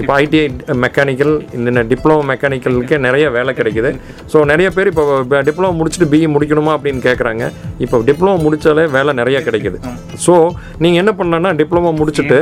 இப்போ 0.01 0.13
ஐடிஐ 0.15 0.45
மெக்கானிக்கல் 0.83 1.33
இந்த 1.57 1.83
டிப்ளமோ 1.89 2.23
மெக்கானிக்கலுக்கே 2.29 2.97
நிறைய 2.99 3.25
வேலை 3.29 3.51
கிடைக்குது. 3.53 3.89
ஸோ 4.31 4.37
நிறைய 4.45 4.67
பேர் 4.69 4.89
இப்போ 4.91 5.03
டிப்ளமோ 5.47 5.71
முடிச்சுட்டு 5.77 6.09
பிஇ 6.11 6.27
முடிக்கணுமா 6.33 6.71
அப்படின்னு 6.75 7.01
கேட்குறாங்க 7.01 7.43
இப்போ 7.79 8.03
டிப்ளமோ 8.09 8.35
முடித்தாலே 8.43 8.85
வேலை 8.89 9.13
நிறைய 9.13 9.39
கிடைக்குது. 9.41 9.77
ஸோ 10.25 10.33
நீங்கள் 10.77 11.01
என்ன 11.03 11.13
பண்ணலாம்னா 11.19 11.53
டிப்ளமோ 11.61 11.91
முடிச்சுட்டு 11.99 12.39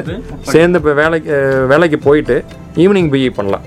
சேர்ந்து 0.51 0.79
இப்போ 0.81 0.93
வேலைக்கு 1.01 1.35
வேலைக்கு 1.67 1.99
போயிட்டு 1.99 2.37
ஈவினிங் 2.77 3.11
பிஇ 3.13 3.29
பண்ணலாம். 3.31 3.65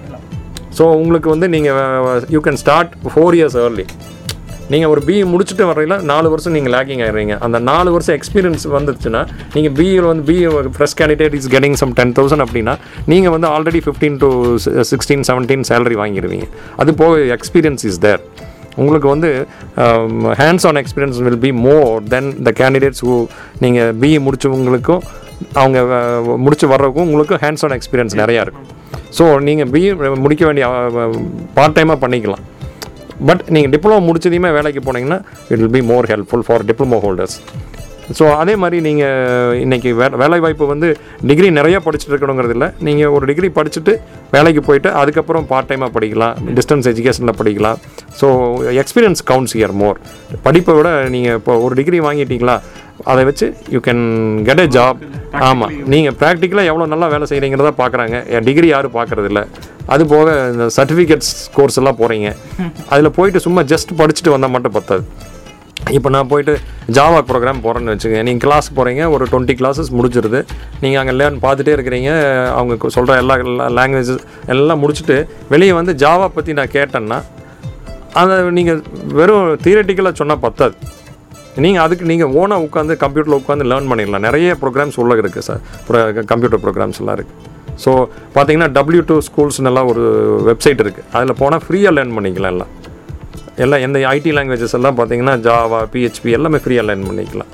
ஸோ 0.78 0.84
உங்களுக்கு 1.02 1.28
வந்து 1.34 1.48
நீங்கள் 1.54 2.26
you 2.36 2.42
can 2.48 2.60
start 2.64 2.92
four 3.14 3.36
years 3.38 3.58
early 3.64 3.86
நீங்கள் 4.72 4.90
ஒரு 4.92 5.00
பிஇ 5.08 5.18
முடிச்சுட்டு 5.32 5.64
வரையில 5.68 5.96
நாலு 6.10 6.28
வருஷம் 6.30 6.54
நீங்கள் 6.56 6.72
லேக்கிங் 6.74 7.02
ஆயிடுறீங்க. 7.04 7.34
அந்த 7.46 7.58
நாலு 7.68 7.88
வருஷம் 7.94 8.16
எக்ஸ்பீரியன்ஸ் 8.18 8.64
வந்துச்சுன்னா 8.76 9.20
நீங்கள் 9.54 9.74
பிஇயில் 9.78 10.08
வந்து 10.10 10.24
BE 10.30 10.48
fresh 10.76 10.96
candidate 11.00 11.34
is 11.38 11.48
getting 11.52 11.76
some 11.82 11.92
ten 11.98 12.14
thousand 12.18 12.44
அப்படின்னா 12.46 12.74
நீங்கள் 13.12 13.34
வந்து 13.34 13.48
already 13.54 13.80
fifteen 13.86 14.16
to 14.22 14.30
sixteen 14.92 15.24
seventeen 15.30 15.64
salary 15.70 15.98
வாங்கிடுவீங்க. 16.02 16.48
அது 16.76 16.94
போக 17.02 17.18
எக்ஸ்பீரியன்ஸ் 17.36 17.84
இஸ் 17.90 18.00
தேர் 18.06 18.22
உங்களுக்கு 18.82 19.08
வந்து 19.14 19.30
hands 20.40 20.66
on 20.70 20.80
experience 20.82 21.20
will 21.26 21.42
be 21.46 21.52
more 21.66 21.92
then 22.14 22.30
the 22.48 22.52
candidates 22.62 23.04
who 23.08 23.14
நீங்கள் 23.64 23.94
பிஇ 24.02 24.18
முடிச்சவங்களுக்கும் 24.26 25.04
அவங்க 25.60 25.78
முடிச்சு 26.46 26.66
வர்றவங்களுக்கும் 26.72 27.08
உங்களுக்கும் 27.10 27.42
ஹேண்ட்ஸ் 27.44 27.64
ஆன் 27.68 27.76
எக்ஸ்பீரியன்ஸ் 27.78 28.16
நிறையா 28.22 28.42
இருக்கும் 28.46 28.68
ஸோ 29.18 29.24
நீங்கள் 29.48 29.70
பிஇ 29.74 29.88
முடிக்க 30.24 30.42
வேண்டிய 30.48 30.66
பார்ட் 31.56 31.76
டைமாக 31.78 31.98
பண்ணிக்கலாம். 32.04 32.44
பட் 33.28 33.42
நீங்கள் 33.54 33.72
டிப்ளமோ 33.74 33.98
முடிச்சதையுமே 34.08 34.50
வேலைக்கு 34.58 34.80
போனீங்கன்னா 34.86 35.18
it 35.52 35.60
will 35.62 35.74
be 35.78 35.82
more 35.92 36.08
helpful 36.12 36.44
for 36.48 36.64
diploma 36.70 36.98
holders 37.06 37.36
so 38.18 38.24
அதே 38.40 38.54
மாதிரி 38.62 38.78
நீங்கள் 38.86 39.54
இன்றைக்கி 39.62 39.90
வே 40.00 40.06
வேலை 40.22 40.36
வாய்ப்பு 40.42 40.64
வந்து 40.72 40.88
டிகிரி 41.28 41.48
நிறையா 41.56 41.78
படிச்சுட்டு 41.86 42.12
இருக்கணுங்கிறது 42.14 42.54
இல்லை. 42.56 42.68
நீங்கள் 42.86 43.12
ஒரு 43.16 43.24
டிகிரி 43.30 43.48
படிச்சுட்டு 43.56 43.92
வேலைக்கு 44.34 44.62
போயிட்டு 44.68 44.90
அதுக்கப்புறம் 45.00 45.46
பார்ட் 45.52 45.68
டைமாக 45.70 45.90
படிக்கலாம். 45.96 46.34
டிஸ்டன்ஸ் 46.58 46.88
எஜுகேஷனில் 46.92 47.36
படிக்கலாம். 47.40 47.78
So 48.20 48.28
experience 48.82 49.22
counts 49.30 49.56
year 49.60 49.74
more 49.80 49.98
படிப்பை 50.46 50.74
விட 50.78 50.90
நீங்கள் 51.14 51.36
இப்போ 51.40 51.54
ஒரு 51.64 51.74
டிகிரி 51.80 52.00
வாங்கிட்டீங்களா 52.06 52.56
அதை 53.10 53.22
வச்சு 53.28 53.46
you 53.74 53.78
can 53.86 54.02
get 54.48 54.62
a 54.64 54.66
job 54.76 55.00
ஆமாம் 55.48 55.72
நீங்கள் 55.92 56.16
ப்ராக்டிக்கலாக 56.20 56.70
எவ்வளோ 56.70 56.86
நல்லா 56.92 57.06
வேலை 57.14 57.26
செய்கிறீங்கிறத 57.30 57.72
பார்க்குறாங்க 57.82 58.16
டிகிரி 58.48 58.68
யாரும் 58.72 58.96
பார்க்குறது 58.98 59.28
இல்ல 59.30 59.40
அது 59.94 60.02
போக 60.12 60.32
இந்த 60.52 60.64
சர்டிஃபிகேட்ஸ் 60.76 61.32
கோர்ஸ் 61.56 61.78
எல்லாம் 61.80 61.98
போகிறீங்க 62.00 62.28
அதில் 62.92 63.14
போயிட்டு 63.18 63.40
சும்மா 63.46 63.62
ஜஸ்ட் 63.72 63.92
படிச்சுட்டு 64.00 64.34
வந்தால் 64.34 64.52
மட்டும் 64.54 64.76
பத்தாது. 64.78 65.04
இப்போ 65.96 66.08
நான் 66.14 66.30
போயிட்டு 66.30 66.52
ஜாவா 66.96 67.18
ப்ரோக்ராம் 67.28 67.60
போகிறேன்னு 67.64 67.92
வச்சுக்கோங்க. 67.92 68.24
நீங்கள் 68.28 68.44
கிளாஸ் 68.44 68.68
போகிறீங்க 68.78 69.02
ஒரு 69.14 69.24
டுவெண்ட்டி 69.32 69.54
கிளாஸஸ் 69.60 69.90
முடிச்சிருது 69.98 70.40
நீங்கள் 70.82 71.00
அங்கே 71.02 71.14
லேர்ன் 71.20 71.38
பார்த்துட்டே 71.44 71.74
இருக்கிறீங்க. 71.76 72.10
அவங்க 72.58 72.90
சொல்கிற 72.96 73.18
எல்லா 73.22 73.36
லாங்குவேஜஸ் 73.78 74.24
எல்லாம் 74.54 74.82
முடிச்சுட்டு 74.84 75.18
வெளியே 75.54 75.74
வந்து 75.80 75.94
ஜாவா 76.04 76.28
பற்றி 76.38 76.58
நான் 76.60 76.74
கேட்டேன்னா 76.76 77.20
அதை 78.22 78.36
நீங்கள் 78.58 78.80
வெறும் 79.20 79.48
தியரட்டிக்கலாக 79.66 80.20
சொன்னால் 80.22 80.44
பத்தாது. 80.46 80.74
நீங்கள் 81.64 81.84
அதுக்கு 81.86 82.04
நீங்கள் 82.12 82.32
ஓனாக 82.40 82.64
உட்காந்து 82.66 82.94
கம்ப்யூட்டரில் 83.02 83.38
உட்காந்து 83.40 83.66
லேர்ன் 83.72 83.90
பண்ணிடலாம். 83.90 84.24
நிறைய 84.28 84.56
ப்ரோக்ராம்ஸ் 84.62 84.98
உள்ள 85.02 85.14
இருக்குது 85.22 85.46
சார் 85.48 85.60
கம்ப்யூட்டர் 86.32 86.62
ப்ரோக்ராம்ஸ் 86.64 87.00
எல்லாம் 87.02 87.16
இருக்குது 87.18 87.52
ஸோ 87.84 87.92
பார்த்தீங்கன்னா 88.34 88.68
டபிள்யூ 88.78 89.02
டூ 89.10 89.16
ஸ்கூல்ஸ்னெல்லாம் 89.28 89.88
ஒரு 89.92 90.02
வெப்சைட் 90.50 90.82
இருக்குது 90.84 91.06
அதில் 91.16 91.38
போனால் 91.42 91.62
ஃப்ரீயாக 91.66 91.94
லேர்ன் 91.96 92.14
பண்ணிக்கலாம் 92.18 92.52
எல்லாம். 92.54 92.72
எல்லாம் 93.64 93.82
எந்த 93.86 93.98
ஐடி 94.14 94.30
லாங்குவேஜஸ் 94.36 94.76
எல்லாம் 94.78 94.96
பார்த்தீங்கன்னா 94.98 95.34
ஜாவா 95.46 95.80
பிஹெச்பி 95.92 96.30
எல்லாமே 96.38 96.58
ஃப்ரீயாக 96.64 96.86
லேர்ன் 96.88 97.06
பண்ணிக்கலாம். 97.10 97.50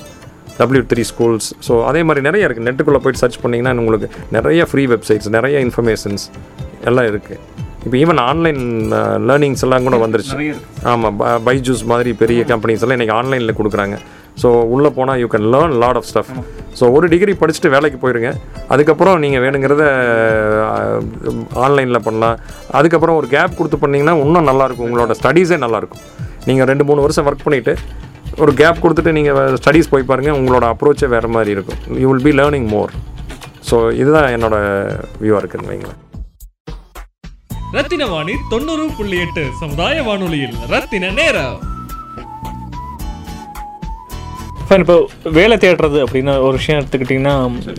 டபிள்யூ 0.58 0.82
த்ரீ 0.90 1.02
ஸ்கூல்ஸ் 1.10 1.48
ஸோ 1.66 1.74
அதே 1.90 2.00
மாதிரி 2.08 2.22
நிறைய 2.28 2.46
இருக்குது 2.48 2.66
நெட்டுக்குள்ளே 2.68 3.00
போய்ட்டு 3.04 3.20
சர்ச் 3.22 3.38
பண்ணிங்கன்னா 3.44 3.72
உங்களுக்கு 3.82 4.08
நிறைய 4.36 4.64
ஃப்ரீ 4.70 4.82
வெப்சைட்ஸ் 4.94 5.28
நிறைய 5.36 5.58
இன்ஃபர்மேஷன்ஸ் 5.66 6.24
எல்லாம் 6.90 7.08
இருக்குது 7.12 7.38
இப்போ 7.84 7.96
ஈவன் 8.02 8.20
ஆன்லைன் 8.30 8.60
லேர்னிங்ஸ் 9.28 9.64
எல்லாம் 9.66 9.86
கூட 9.86 9.96
வந்துருச்சு. 10.02 10.36
ஆமாம் 10.90 11.16
பைஜூஸ் 11.46 11.84
மாதிரி 11.92 12.10
பெரிய 12.22 12.42
கம்பெனிஸ் 12.50 12.82
எல்லாம் 12.84 12.98
இன்றைக்கி 12.98 13.14
ஆன்லைனில் 13.20 13.56
கொடுக்குறாங்க. 13.60 13.96
ஸோ 14.40 14.48
உள்ளே 14.74 14.90
போனால் 14.98 15.18
you 15.22 15.26
can 15.32 15.48
learn 15.54 15.74
lot 15.82 15.98
of 16.00 16.06
stuff 16.10 16.30
so 16.78 16.84
ஒரு 16.96 17.06
டிகிரி 17.14 17.32
படிச்சுட்டு 17.40 17.72
வேலைக்கு 17.74 17.98
போயிருங்க. 18.04 18.30
அதுக்கப்புறம் 18.74 19.18
நீங்கள் 19.24 19.42
வேணுங்கிறத 19.44 19.84
ஆன்லைனில் 21.64 22.04
பண்ணலாம். 22.06 22.38
அதுக்கப்புறம் 22.78 23.18
ஒரு 23.20 23.28
கேப் 23.34 23.58
கொடுத்து 23.58 23.80
பண்ணிங்கன்னா 23.82 24.14
இன்னும் 24.26 24.48
நல்லாயிருக்கும் 24.50 24.88
உங்களோட 24.88 25.16
ஸ்டடீஸே 25.20 25.58
நல்லாயிருக்கும் 25.64 26.04
நீங்கள் 26.50 26.68
ரெண்டு 26.72 26.86
மூணு 26.90 27.04
வருஷம் 27.06 27.28
ஒர்க் 27.30 27.46
பண்ணிவிட்டு 27.48 27.74
ஒரு 28.42 28.54
கேப் 28.62 28.82
கொடுத்துட்டு 28.84 29.16
நீங்கள் 29.18 29.58
ஸ்டடீஸ் 29.62 29.92
போய் 29.94 30.08
பாருங்கள் 30.12 30.38
உங்களோட 30.40 30.64
அப்ரோச்சே 30.74 31.10
வேறு 31.16 31.34
மாதிரி 31.36 31.52
இருக்கும். 31.56 31.82
You 32.04 32.08
will 32.12 32.24
be 32.28 32.34
learning 32.40 32.70
more 32.76 32.94
so 33.70 33.76
இதுதான் 34.02 34.30
என்னோட 34.38 34.56
வியூவாக 35.24 35.42
இருக்குன்னு 35.42 35.70
வைங்களேன். 35.72 36.01
ரத்தின 37.74 38.06
வாணி 38.06 38.32
தொண்ணூறு 38.50 38.86
புள்ளி 38.96 39.18
எட்டு 39.24 39.42
சமுதாய 39.60 40.02
வானொலியில் 40.02 40.56
ரத்தின 40.72 41.10
நேரம். 41.18 41.58
இப்போ 44.82 44.96
வேலை 45.36 45.56
தேடுறது 45.56 45.98
அப்படின்னு 46.04 46.32
ஒரு 46.46 46.56
விஷயம் 46.60 46.82
எடுத்துக்கிட்டிங்கன்னா 46.82 47.34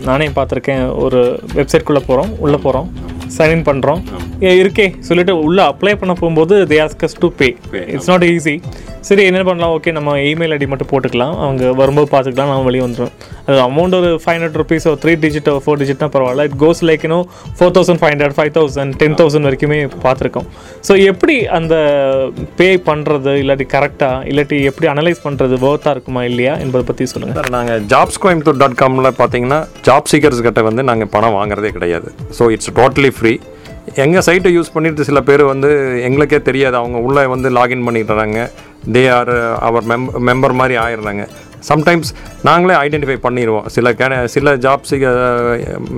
நானே 0.08 0.26
பார்த்துருக்கேன். 0.38 0.84
ஒரு 1.04 1.20
வெப்சைட்குள்ளே 1.54 2.02
போகிறோம் 2.08 2.32
உள்ளே 2.44 2.58
போகிறோம் 2.66 2.88
சைன்இன் 3.36 3.66
பண்ணுறோம் 3.68 4.00
இருக்கே 4.62 4.88
சொல்லிட்டு 5.08 5.34
உள்ளே 5.46 5.62
அப்ளை 5.72 5.94
பண்ண 6.00 6.12
போகும்போது 6.22 6.54
they 6.72 6.78
asks 6.86 7.20
to 7.22 7.30
pay 7.40 7.48
it's 7.94 8.10
not 8.12 8.26
easy 8.32 8.56
சரி 9.08 9.22
என்ன 9.28 9.40
பண்ணலாம்? 9.46 9.72
ஓகே 9.76 9.90
நம்ம 9.96 10.10
இமெயில் 10.28 10.52
ஐடி 10.54 10.66
மட்டும் 10.72 10.88
போட்டுக்கலாம். 10.90 11.32
அவங்க 11.44 11.72
வரும்போது 11.80 12.06
பார்த்துக்கலாம் 12.12 12.50
நம்ம 12.50 12.66
வெளியே 12.68 12.82
வந்துடும் 12.84 13.10
அது 13.48 13.58
அமௌண்ட் 13.66 13.96
ஒரு 13.98 14.10
five 14.22 14.36
hundred 14.36 14.56
rupees 14.60 14.86
three 15.02 15.12
digit 15.24 15.48
four 15.64 15.78
டிஜிட்னா 15.80 16.08
பரவாயில்ல. 16.14 16.44
இட் 16.48 16.56
கோஸ் 16.62 16.80
லைக் 16.90 17.02
இன்னும் 17.08 17.26
four 17.58 17.74
thousand 17.76 18.00
five 18.02 18.12
hundred 18.14 18.36
five 18.38 18.52
thousand 18.56 18.94
ten 19.00 19.16
thousand 19.20 19.46
வரைக்குமே 19.48 19.78
பார்த்துருக்கோம். 20.06 20.46
ஸோ 20.88 20.94
எப்படி 21.10 21.36
அந்த 21.58 21.74
பே 22.60 22.68
பண்ணுறது 22.88 23.34
இல்லாட்டி 23.42 23.66
கரெக்டாக 23.74 24.30
இல்லாட்டி 24.30 24.58
எப்படி 24.70 24.88
அனலைஸ் 24.94 25.20
பண்ணுறது 25.26 25.58
ஒர்த்தாக 25.72 25.94
இருக்குமா 25.96 26.22
இல்லையா 26.30 26.54
என்பதை 26.64 26.84
பற்றி 26.92 27.06
சொல்லுங்கள் 27.12 27.38
சார் 27.40 27.52
நாங்கள் 27.58 27.84
ஜாப்ஸ் 27.92 28.20
கோயம்புத்தூர் 28.24 28.60
டாட் 28.62 28.78
காமில் 28.84 29.10
பார்த்தீங்கன்னா 29.20 29.60
ஜாப் 29.90 30.10
சீக்கர்ஸ் 30.14 30.42
கிட்ட 30.48 30.62
வந்து 30.68 30.84
நாங்கள் 30.92 31.12
பணம் 31.16 31.36
வாங்குறதே 31.40 31.72
கிடையாது. 31.76 32.10
ஸோ 32.40 32.50
இட்ஸ் 32.56 32.72
டோட்டலி 32.80 33.12
ஃப்ரீ 33.18 33.23
எங்கள் 34.02 34.26
சைட்டை 34.26 34.50
யூஸ் 34.56 34.74
பண்ணிட்டு 34.74 35.08
சில 35.08 35.20
பேர் 35.28 35.42
வந்து 35.52 35.70
எங்களுக்கே 36.02 36.38
தெரியாது. 36.48 36.76
அவங்க 36.76 36.98
உள்ளே 37.06 37.24
வந்து 37.34 37.48
லாகின் 37.56 37.86
பண்ணிடுறாங்க. 37.88 38.38
தே 38.94 39.02
ஆர் 39.18 39.34
அவர் 39.68 39.86
மெம் 39.92 40.08
மெம்பர் 40.28 40.58
மாதிரி 40.60 40.76
ஆயிடுறாங்க. 40.84 41.24
சம்டைம்ஸ் 41.70 42.10
நாங்களே 42.48 42.74
ஐடென்டிஃபை 42.84 43.16
பண்ணிடுவோம் 43.26 43.66
சில 43.74 43.92
கே 44.00 44.06
சில 44.34 44.54
ஜாப்ஸ் 44.64 44.94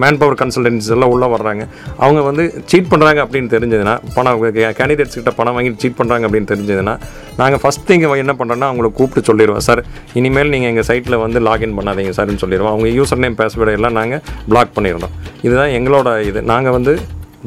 மேன் 0.02 0.18
பவர் 0.20 0.38
கன்சல்டன்ஸ் 0.42 0.88
எல்லாம் 0.96 1.12
உள்ளே 1.14 1.28
வர்றாங்க. 1.34 1.62
அவங்க 2.04 2.20
வந்து 2.28 2.44
சீட் 2.72 2.90
பண்ணுறாங்க 2.92 3.20
அப்படின்னு 3.26 3.50
தெரிஞ்சதுன்னா 3.54 3.94
பணம் 4.16 4.42
கேண்டிடேட்ஸ் 4.80 5.18
கிட்ட 5.18 5.32
பணம் 5.40 5.56
வாங்கி 5.58 5.72
சீட் 5.84 5.98
பண்ணுறாங்க 6.00 6.24
அப்படின்னு 6.28 6.50
தெரிஞ்சதுன்னா 6.52 6.94
நாங்கள் 7.40 7.62
ஃபஸ்ட் 7.64 7.86
திங்க 7.90 8.14
என்ன 8.24 8.34
பண்ணுறோன்னா 8.40 8.68
அவங்கள 8.70 8.90
கூப்பிட்டு 8.98 9.28
சொல்லிடுவோம். 9.30 9.64
சார் 9.68 9.82
இனிமேல் 10.20 10.52
நீங்கள் 10.54 10.72
எங்கள் 10.72 10.88
சைட்டில் 10.90 11.22
வந்து 11.24 11.40
லாகின் 11.48 11.76
பண்ணாதீங்க 11.78 12.12
சார்னு 12.18 12.42
சொல்லிடுவோம். 12.44 12.72
அவங்க 12.74 12.90
யூசர் 12.98 13.22
நேம் 13.24 13.38
பாஸ்வேர்டு 13.40 13.76
எல்லாம் 13.78 13.96
நாங்கள் 14.00 14.22
பிளாக் 14.52 14.74
பண்ணிடணும். 14.78 15.14
இதுதான் 15.46 15.72
எங்களோட 15.78 16.08
இது. 16.30 16.42
நாங்கள் 16.52 16.76
வந்து 16.78 16.94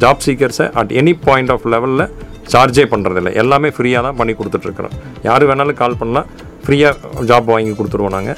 ஜாப் 0.03 0.25
சீக்கர்ஸை 0.25 0.67
அட் 0.81 0.91
எனி 1.01 1.13
பாயிண்ட் 1.29 1.53
ஆஃப் 1.55 1.65
லெவலில் 1.75 2.05
சார்ஜே 2.53 2.83
பண்ணுறதில்ல 2.91 3.31
எல்லாமே 3.41 3.69
ஃப்ரீயாக 3.77 4.05
தான் 4.05 4.17
பண்ணி 4.19 4.33
கொடுத்துட்ருக்குறோம் 4.37 4.93
யார் 5.27 5.43
வேணாலும் 5.49 5.79
கால் 5.81 5.99
பண்ணலாம். 6.03 6.29
ஃப்ரீயாக 6.65 7.23
ஜாப் 7.31 7.49
வாங்கி 7.53 7.73
கொடுத்துருவோம் 7.79 8.15
நாங்கள் 8.17 8.37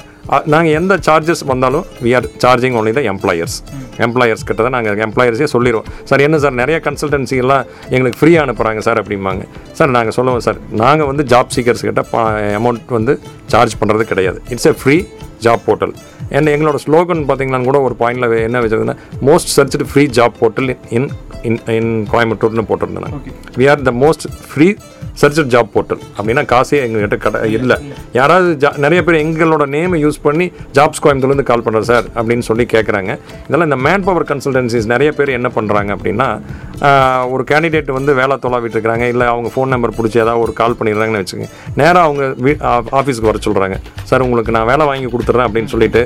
நாங்கள் 0.52 0.74
எந்த 0.78 0.94
சார்ஜஸ் 1.06 1.42
வந்தாலும் 1.52 1.86
we 2.04 2.10
are 2.18 2.26
charging 2.42 2.76
only 2.80 2.92
the 2.98 3.02
employers 3.12 3.56
employers 4.06 4.44
கிட்ட 4.48 4.60
தான் 4.66 4.74
நாங்கள் 4.76 5.02
எம்ப்ளாயர்ஸே 5.06 5.48
சொல்லிடுவோம் 5.54 5.88
சார் 6.10 6.24
என்ன 6.26 6.38
சார் 6.44 6.56
நிறைய 6.60 6.76
எல்லாம் 7.44 7.64
எங்களுக்கு 7.94 8.20
ஃப்ரீயாக 8.20 8.44
அனுப்புகிறாங்க 8.46 8.82
சார் 8.88 9.00
அப்படிம்பாங்க. 9.02 9.42
சார் 9.78 9.94
நாங்கள் 9.96 10.16
சொல்லுவோம் 10.18 10.44
சார் 10.46 10.60
நாங்கள் 10.82 11.10
வந்து 11.10 11.24
ஜாப் 11.32 11.52
சீக்கர்ஸ் 11.56 11.84
கிட்ட 11.88 12.04
அமௌண்ட் 12.60 12.94
வந்து 12.98 13.14
சார்ஜ் 13.54 13.76
பண்ணுறது 13.80 14.06
கிடையாது. 14.12 14.40
It's 14.54 14.68
a 14.72 14.74
free 14.82 14.96
job 15.46 15.62
portal 15.68 15.94
and 16.36 16.50
எங்களோட 16.54 16.78
ஸ்லோகன் 16.84 17.22
பார்த்தீங்கன்னா 17.28 17.64
கூட 17.64 17.78
ஒரு 17.86 17.94
பாயிண்டில் 18.02 18.36
என்ன 18.46 18.60
வச்சிருந்தேன்னா 18.60 18.98
most 19.30 19.52
searched 19.56 19.86
free 19.90 20.04
job 20.18 20.36
portal 20.42 20.70
in 20.98 21.08
in 21.48 21.60
in 21.76 21.92
கோயம்புத்தூர்னு 22.12 22.66
போட்டிருந்தேன் 22.70 23.16
we 23.60 23.66
are 23.72 23.82
the 23.88 23.92
most 24.04 24.26
free 24.50 24.68
searcher 25.20 25.46
job 25.46 25.70
portal 25.74 26.02
அப்படின்னா 26.16 26.42
காசே 26.52 26.78
எங்ககிட்ட 26.84 27.16
கடை 27.16 27.52
இல்லை. 27.52 27.76
யாராவது 28.12 28.50
ஜா 28.56 28.70
நிறைய 28.76 29.00
பேர் 29.04 29.14
எங்களோட 29.14 29.66
நேமை 29.68 29.98
யூஸ் 30.04 30.18
பண்ணி 30.22 30.46
ஜாப்ஸ் 30.72 31.02
கோயம்புத்தூர்லேருந்து 31.02 31.42
கால் 31.42 31.64
பண்ணுறேன் 31.64 31.82
சார் 31.82 32.06
அப்படின்னு 32.14 32.40
சொல்லி 32.40 32.66
கேட்குறாங்க 32.74 33.10
இதெல்லாம் 33.46 33.68
இந்த 33.70 33.76
மேன் 33.76 34.04
பவர் 34.04 34.28
கன்சல்டன்சிஸ் 34.30 34.86
நிறைய 34.86 35.12
பேர் 35.12 35.36
என்ன 35.38 35.50
பண்ணுறாங்க 35.54 35.90
அப்படின்னா 35.96 36.28
ஒரு 37.34 37.42
கேண்டிடேட் 37.50 37.90
வந்து 37.98 38.12
வேலை 38.20 38.36
தொலாவிட்டு 38.44 38.76
இருக்காங்க 38.78 39.06
இல்லை 39.12 39.26
அவங்க 39.32 39.48
ஃபோன் 39.54 39.72
நம்பர் 39.74 39.96
பிடிச்சி 39.98 40.18
ஏதாவது 40.24 40.42
ஒரு 40.44 40.52
கால் 40.60 40.78
பண்ணிடுறாங்கன்னு 40.78 41.22
வச்சுக்கோங்க. 41.22 41.50
நேராக 41.80 42.06
அவங்க 42.08 42.24
வீ 42.46 42.54
ஆஃபீஸ்க்கு 43.00 43.30
வர 43.30 43.40
சொல்கிறாங்க 43.46 43.78
சார் 44.10 44.26
உங்களுக்கு 44.26 44.56
நான் 44.58 44.70
வேலை 44.72 44.86
வாங்கி 44.90 45.10
கொடுத்துட்றேன் 45.14 45.48
அப்படின்னு 45.48 45.72
சொல்லிட்டு 45.74 46.02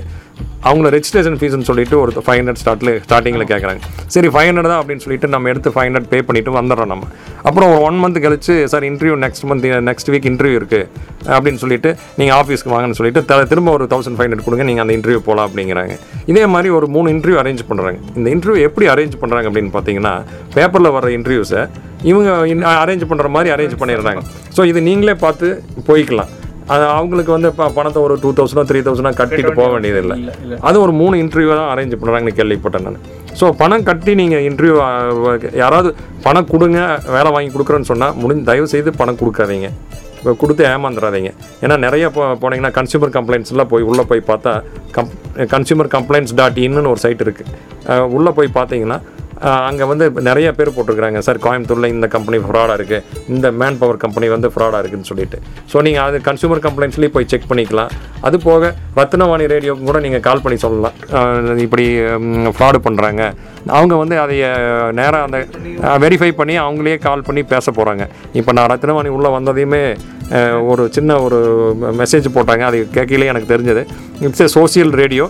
அவங்கள 0.69 0.89
ரெஜிஸ்ட்ரேஷன் 0.95 1.37
ஃபீஸ்னு 1.41 1.67
சொல்லிட்டு 1.69 1.97
ஒரு 2.03 2.23
ஃபைவ் 2.27 2.39
ஹண்ட்ரட் 2.41 2.61
ஸ்டார்ட்ல 2.61 2.93
ஸ்டார்டிங்கில் 3.05 3.49
கேட்குறாங்க 3.51 3.81
சரி 4.15 4.29
ஃபைவ் 4.35 4.49
ஹண்ட்ரட் 4.49 4.69
தான் 4.71 4.81
அப்படின்னு 4.81 5.03
சொல்லிட்டு 5.05 5.29
நம்ம 5.35 5.49
எடுத்து 5.53 5.73
ஃபைவ் 5.75 5.87
ஹண்ட்ரட் 5.89 6.09
பே 6.13 6.19
பண்ணிட்டு 6.29 6.53
வந்துடுறோம் 6.57 6.91
நம்ம. 6.93 7.05
அப்புறம் 7.49 7.69
ஒரு 7.73 7.81
ஒன் 7.89 7.99
மந்த் 8.03 8.19
கழிச்சு 8.25 8.55
sir 8.73 8.85
interview 8.89 9.17
next 9.25 9.45
month 9.51 9.67
next 9.91 10.11
week 10.15 10.27
interview 10.31 10.57
இருக்குது 10.61 10.87
அப்படின்னு 11.35 11.61
சொல்லிட்டு 11.63 11.91
நீங்கள் 12.19 12.37
ஆஃபீஸ்க்கு 12.41 12.73
வாங்கன்னு 12.75 12.99
சொல்லிட்டு 13.01 13.47
திரும்ப 13.53 13.71
ஒரு 13.77 13.87
தௌசண்ட் 13.93 14.19
ஃபைவ் 14.19 14.29
ஹண்ட்ரட் 14.29 14.47
கொடுங்க 14.49 14.67
நீங்கள் 14.71 14.85
அந்த 14.87 14.95
இன்டர்வியூ 14.99 15.21
போகலாம் 15.29 15.49
அப்படிங்கிறாங்க. 15.49 15.95
இதே 16.33 16.45
மாதிரி 16.55 16.69
ஒரு 16.79 16.89
மூணு 16.97 17.15
இன்டர்வியூ 17.17 17.39
அரேஞ்ச் 17.43 17.65
பண்ணுறாங்க 17.71 17.99
இந்த 18.19 18.29
இன்டர்வியூ 18.37 18.67
எப்படி 18.71 18.89
அரேஞ்ச் 18.95 19.17
பண்ணுறாங்க 19.23 19.49
அப்படின்னு 19.51 19.73
பார்த்தீங்கன்னா 19.77 20.15
பேப்பரில் 20.67 20.95
வர 20.99 21.11
இன்டர்வியூஸை 21.19 21.63
இவங்க 22.11 22.31
அரேஞ்ச் 22.83 23.11
பண்ணுற 23.11 23.29
மாதிரி 23.37 23.51
அரேஞ்ச் 23.57 23.81
பண்ணிடுறாங்க. 23.83 24.23
ஸோ 24.57 24.65
இது 24.73 24.81
நீங்களே 24.89 25.15
பார்த்து 25.27 25.47
போய்க்கலாம். 25.91 26.33
அது 26.75 26.85
அவங்களுக்கு 26.95 27.33
வந்து 27.35 27.49
இப்போ 27.53 27.65
பணத்தை 27.77 28.01
ஒரு 28.05 28.15
டூ 28.23 28.31
தௌசண்டோ 28.39 28.63
த்ரீ 28.69 28.79
தௌசண்டோ 28.87 29.11
கட்டிட்டு 29.19 29.53
போக 29.59 29.69
வேண்டியதில்லை. 29.75 30.17
அது 30.69 30.77
ஒரு 30.85 30.93
மூணு 31.01 31.15
இன்டர்வியூ 31.25 31.51
தான் 31.59 31.71
அரேஞ்ச் 31.73 31.95
பண்ணுறாங்கன்னு 32.01 32.39
கேள்விப்பட்டேன் 32.39 32.87
நான். 32.87 32.99
ஸோ 33.41 33.49
பணம் 33.61 33.85
கட்டி 33.89 34.13
நீங்கள் 34.21 34.45
இன்டர்வியூ 34.49 34.77
யாராவது 35.63 35.91
பணம் 36.27 36.49
கொடுங்க 36.55 36.81
வேலை 37.17 37.31
வாங்கி 37.37 37.53
கொடுக்குறேன்னு 37.57 37.91
சொன்னால் 37.93 38.17
முடிஞ்ச 38.23 38.43
தயவு 38.51 38.73
செய்து 38.75 38.93
பணம் 39.01 39.21
கொடுக்காதீங்க. 39.23 39.71
இப்போ 40.19 40.33
கொடுத்து 40.43 40.63
ஏமாந்துடாதீங்க 40.73 41.31
ஏன்னா 41.65 41.77
நிறைய 41.87 42.07
போ 42.17 42.23
போனீங்கன்னா 42.43 42.73
கன்சியூமர் 42.79 43.13
கம்ப்ளைண்ட்ஸ்லாம் 43.17 43.71
போய் 43.73 43.87
உள்ளே 43.91 44.05
போய் 44.11 44.23
பார்த்தா 44.31 44.53
கம் 44.97 45.11
கன்சியூமர் 45.55 45.91
கம்ப்ளைண்ட்ஸ் 45.97 46.35
டாட் 46.41 46.59
இன்னு 46.67 46.91
ஒரு 46.95 47.03
சைட் 47.05 47.23
இருக்குது 47.27 48.09
உள்ளே 48.17 48.33
போய் 48.39 48.51
பார்த்தீங்கன்னா 48.59 48.99
அங்கே 49.69 49.85
வந்து 49.93 50.07
நிறைய 50.29 50.49
பேர் 50.59 50.73
போட்டிருக்கிறாங்க. 50.77 51.21
சார் 51.27 51.39
கோயம்புத்தூரில் 51.47 51.93
இந்த 51.95 52.07
கம்பெனி 52.15 52.39
ஃப்ராடாக 52.47 52.77
இருக்குது 52.79 53.03
இந்த 53.35 53.47
மேன் 53.61 53.79
பவர் 53.81 54.03
கம்பெனி 54.05 54.27
வந்து 54.35 54.49
ஃப்ராடாக 54.55 54.81
இருக்குதுன்னு 54.83 55.11
சொல்லிட்டு. 55.13 55.39
ஸோ 55.73 55.83
நீங்கள் 55.87 56.05
அது 56.09 56.19
கன்சூமர் 56.29 56.63
கம்ப்ளைண்ட்ஸ்லேயும் 56.67 57.15
போய் 57.17 57.31
செக் 57.33 57.49
பண்ணிக்கலாம். 57.51 57.93
அது 58.29 58.37
போக 58.49 58.73
ரத்னவாணி 59.01 59.47
ரேடியோக்கு 59.55 59.85
கூட 59.91 60.01
நீங்கள் 60.07 60.25
கால் 60.29 60.43
பண்ணி 60.45 60.59
சொல்லலாம். 60.67 60.97
இப்படி 61.67 61.87
ஃப்ராடு 62.57 62.81
பண்ணுறாங்க 62.87 63.23
அவங்க 63.77 63.95
வந்து 64.03 64.17
அதை 64.25 64.37
நேராக 65.01 65.27
அந்த 65.27 65.39
வெரிஃபை 66.05 66.31
பண்ணி 66.41 66.55
அவங்களே 66.65 66.99
கால் 67.07 67.27
பண்ணி 67.29 67.43
பேச 67.55 67.73
போகிறாங்க 67.79 68.05
இப்போ 68.41 68.51
நான் 68.59 68.71
ரத்னவாணி 68.73 69.11
உள்ளே 69.17 69.31
வந்ததையுமே 69.37 69.83
ஒரு 70.71 70.83
சின்ன 70.97 71.19
ஒரு 71.25 71.39
மெசேஜ் 72.01 72.29
போட்டாங்க. 72.37 72.63
அது 72.71 72.79
கேட்கலே 72.97 73.29
எனக்கு 73.33 73.53
தெரிஞ்சது. 73.55 73.83
It's 74.27 74.45
a 74.45 74.49
social 74.59 74.93
radio 75.03 75.27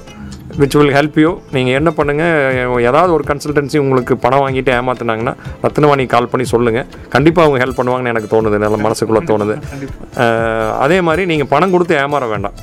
which 0.60 0.76
will 0.78 0.92
help 0.96 1.16
you 1.22 1.30
நீங்கள் 1.54 1.76
என்ன 1.78 1.90
பண்ணுங்கள் 1.96 2.82
ஏதாவது 2.90 3.10
ஒரு 3.16 3.24
கன்சல்டன்சி 3.30 3.78
உங்களுக்கு 3.84 4.14
பணம் 4.24 4.42
வாங்கிட்டு 4.44 4.72
ஏமாத்துனாங்கன்னா 4.78 5.34
ரத்னவாணி 5.64 6.04
கால் 6.14 6.30
பண்ணி 6.32 6.46
சொல்லுங்கள் 6.54 6.86
கண்டிப்பாக 7.14 7.46
அவங்க 7.46 7.60
ஹெல்ப் 7.64 7.78
பண்ணுவாங்கன்னு 7.80 8.12
எனக்கு 8.14 8.30
தோணுது 8.34 8.58
நல்ல 8.64 8.78
மனசுக்குள்ளே 8.86 9.22
தோணுது. 9.32 9.56
அதே 10.84 10.98
மாதிரி 11.08 11.24
நீங்கள் 11.32 11.50
பணம் 11.54 11.74
கொடுத்து 11.74 11.96
ஏமாற 12.04 12.26
வேண்டாம். 12.34 12.56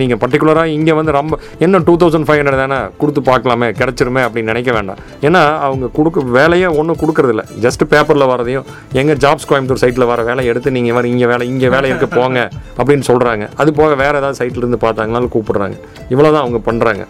நீங்கள் 0.00 0.20
பர்டிகுலராக 0.22 0.74
இங்கே 0.76 0.94
வந்து 0.98 1.12
ரொம்ப 1.18 1.38
என்ன 1.64 1.82
டூ 1.88 1.94
தௌசண்ட் 2.02 2.26
ஃபைவ் 2.28 2.40
ஹண்ட்ரட் 2.40 2.62
தானே 2.62 2.78
கொடுத்து 3.00 3.22
பார்க்கலாமே 3.30 3.68
கிடச்சிருமே 3.80 4.22
அப்படின்னு 4.26 4.52
நினைக்க 4.52 4.72
வேண்டாம். 4.78 5.00
ஏன்னா 5.28 5.42
அவங்க 5.66 5.86
கொடுக்க 5.98 6.24
வேலையே 6.38 6.70
ஒன்றும் 6.80 7.00
கொடுக்குறதில்ல. 7.02 7.44
ஜஸ்ட் 7.66 7.84
பேப்பரில் 7.92 8.30
வரதையும் 8.32 8.66
எங்கள் 9.02 9.20
ஜாப்ஸ் 9.26 9.48
கோயம்புத்தூர் 9.52 9.82
சைட்டில் 9.84 10.08
வர 10.12 10.22
வேலை 10.30 10.44
எடுத்து 10.52 10.76
நீங்கள் 10.78 10.96
வர 10.98 11.06
இங்கே 11.14 11.28
வேலை 11.32 11.46
இங்கே 11.52 11.70
வேலை 11.76 11.88
இருக்க 11.92 12.08
போங்க 12.18 12.38
அப்படின்னு 12.80 13.06
சொல்கிறாங்க 13.12 13.46
அது 13.62 13.72
போக 13.80 13.94
வேறு 14.02 14.18
ஏதாவது 14.22 14.40
சைட்லேருந்து 14.42 14.80
பார்த்தாங்கனாலும் 14.86 15.34
கூப்பிட்றாங்க. 15.36 15.78
இவ்வளோ 16.12 16.30
தான் 16.34 16.44
அவங்க 16.44 16.60
பண்ணுறாங்க 16.70 17.04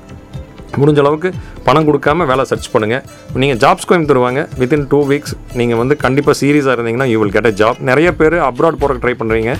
முடிஞ்ச 0.81 1.01
அளவுக்கு 1.03 1.29
பணம் 1.66 1.87
கொடுக்காம 1.87 2.25
வேலை 2.31 2.42
சர்ச் 2.51 2.68
பண்ணுங்கள் 2.73 3.03
நீங்கள் 3.42 3.59
ஜாப்ஸ் 3.62 3.87
கோயம்புத்தூர் 3.88 4.21
வாங்க. 4.25 4.40
வித்தின் 4.61 4.85
டூ 4.92 4.99
வீக்ஸ் 5.11 5.35
நீங்கள் 5.61 5.81
வந்து 5.81 5.94
கண்டிப்பாக 6.05 6.37
சீரியஸாக 6.40 6.75
இருந்தீங்கன்னா 6.77 7.09
you 7.12 7.18
will 7.23 7.35
get 7.37 7.49
a 7.51 7.53
job 7.61 7.79
நிறைய 7.90 8.09
பேர் 8.21 8.37
அப்ராட் 8.49 8.81
போகிறக்கு 8.83 9.03
ட்ரை 9.05 9.14
பண்ணுறீங்க 9.21 9.53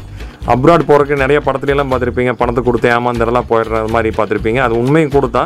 அப்ராட் 0.53 0.89
போகிறக்கு 0.89 1.15
நிறைய 1.23 1.39
படத்துலலாம் 1.47 1.91
பார்த்துருப்பீங்க. 1.93 2.33
பணத்தை 2.41 2.61
கொடுத்து 2.69 2.89
ஏமாந்தரெல்லாம் 2.95 3.49
போயிடுற 3.51 3.81
மாதிரி 3.95 4.11
பார்த்துருப்பீங்க. 4.19 4.61
அது 4.67 4.75
உண்மையும் 4.83 5.13
கொடுத்தா 5.17 5.43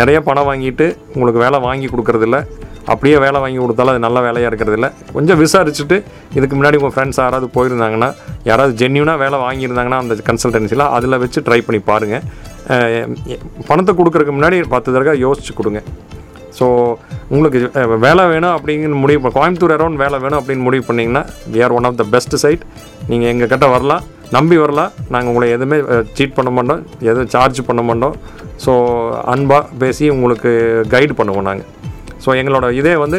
நிறைய 0.00 0.18
பணம் 0.28 0.48
வாங்கிட்டு 0.50 0.86
உங்களுக்கு 1.14 1.40
வேலை 1.44 1.58
வாங்கி 1.66 1.88
கொடுக்கறதில்ல. 1.92 2.38
அப்படியே 2.92 3.16
வேலை 3.24 3.38
வாங்கி 3.42 3.58
கொடுத்தாலும் 3.62 3.92
அது 3.92 4.02
நல்ல 4.06 4.18
வேலையாக 4.26 4.50
இருக்கிறதில்ல. 4.50 4.88
கொஞ்சம் 5.16 5.38
விசாரிச்சுட்டு 5.42 5.96
இதுக்கு 6.38 6.54
முன்னாடி 6.58 6.78
உங்கள் 6.80 6.94
ஃப்ரெண்ட்ஸ் 6.96 7.20
யாராவது 7.22 7.46
போயிருந்தாங்கன்னா 7.56 8.10
யாராவது 8.50 8.74
ஜென்யூனாக 8.82 9.22
வேலை 9.24 9.38
வாங்கியிருந்தாங்கன்னா 9.44 10.00
அந்த 10.04 10.16
கன்சல்டன்சியில் 10.28 10.86
அதில் 10.96 11.20
வச்சு 11.24 11.42
ட்ரை 11.46 11.60
பண்ணி 11.68 11.80
பாருங்கள் 11.90 12.24
பணத்தை 13.70 13.92
கொடுக்குறதுக்கு 14.00 14.36
முன்னாடி 14.38 14.58
பத்து 14.74 14.88
தடவை 14.94 15.14
யோசிச்சு 15.26 15.54
கொடுங்க. 15.60 15.80
ஸோ 16.58 16.66
உங்களுக்கு 17.34 17.60
வேலை 18.06 18.24
வேணும் 18.32 18.54
அப்படிங்கிற 18.56 18.98
முடிவு 19.04 19.32
கோயம்புத்தூர் 19.38 19.74
அரௌண்ட் 19.76 20.02
வேலை 20.04 20.18
வேணும் 20.24 20.40
அப்படின்னு 20.40 20.66
முடிவு 20.68 20.84
பண்ணிங்கன்னா 20.88 21.22
we 21.54 21.62
are 21.66 21.76
one 21.78 21.88
of 21.90 21.98
the 22.02 22.06
best 22.14 22.36
site 22.44 22.64
நீங்கள் 23.12 23.30
எங்கள் 23.32 23.52
கிட்ட 23.54 23.68
வரலாம் 23.76 24.04
நம்பி 24.36 24.56
வரலாம். 24.64 24.92
நாங்கள் 25.12 25.30
உங்களை 25.32 25.48
எதுவுமே 25.56 25.78
சீட் 26.18 26.36
பண்ண 26.36 26.50
மாட்டோம் 26.56 26.82
எதுவும் 27.08 27.30
சார்ஜ் 27.34 27.60
பண்ண 27.68 27.82
மாட்டோம். 27.88 28.14
ஸோ 28.64 28.72
அன்பாக 29.32 29.64
பேசி 29.80 30.04
உங்களுக்கு 30.16 30.50
கைடு 30.94 31.14
பண்ணுவோம் 31.20 31.48
நாங்கள் 31.48 31.70
ஸோ 32.24 32.30
எங்களோட 32.40 32.68
இதே 32.80 32.94
வந்து 33.04 33.18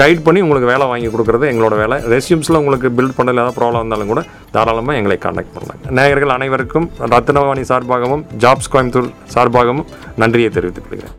கைட் 0.00 0.20
பண்ணி 0.26 0.40
உங்களுக்கு 0.44 0.68
வேலை 0.72 0.84
வாங்கி 0.90 1.08
கொடுக்குறது 1.12 1.44
எங்களோட 1.52 1.76
வேலை. 1.82 1.96
ரெஸ்யூம்ஸில் 2.12 2.60
உங்களுக்கு 2.60 2.90
பில்ட் 2.98 3.16
பண்ணல 3.18 3.42
ஏதாவது 3.42 3.56
ப்ராப்ளம் 3.58 3.82
இருந்தாலும் 3.82 4.12
கூட 4.12 4.22
தாராளமாக 4.56 5.00
எங்களை 5.00 5.16
காண்டாக்ட் 5.24 5.54
பண்ணலாம். 5.56 5.80
நேயர்கள் 5.98 6.36
அனைவருக்கும் 6.36 6.86
ரத்னவாணி 7.14 7.64
சார்பாகவும் 7.72 8.22
ஜாப்ஸ் 8.44 8.72
கோயம்புத்தூர் 8.74 9.10
சார்பாகவும் 9.36 9.88
நன்றியை 10.24 10.52
தெரிவித்துக் 10.58 10.88
கொள்கிறேன். 10.88 11.18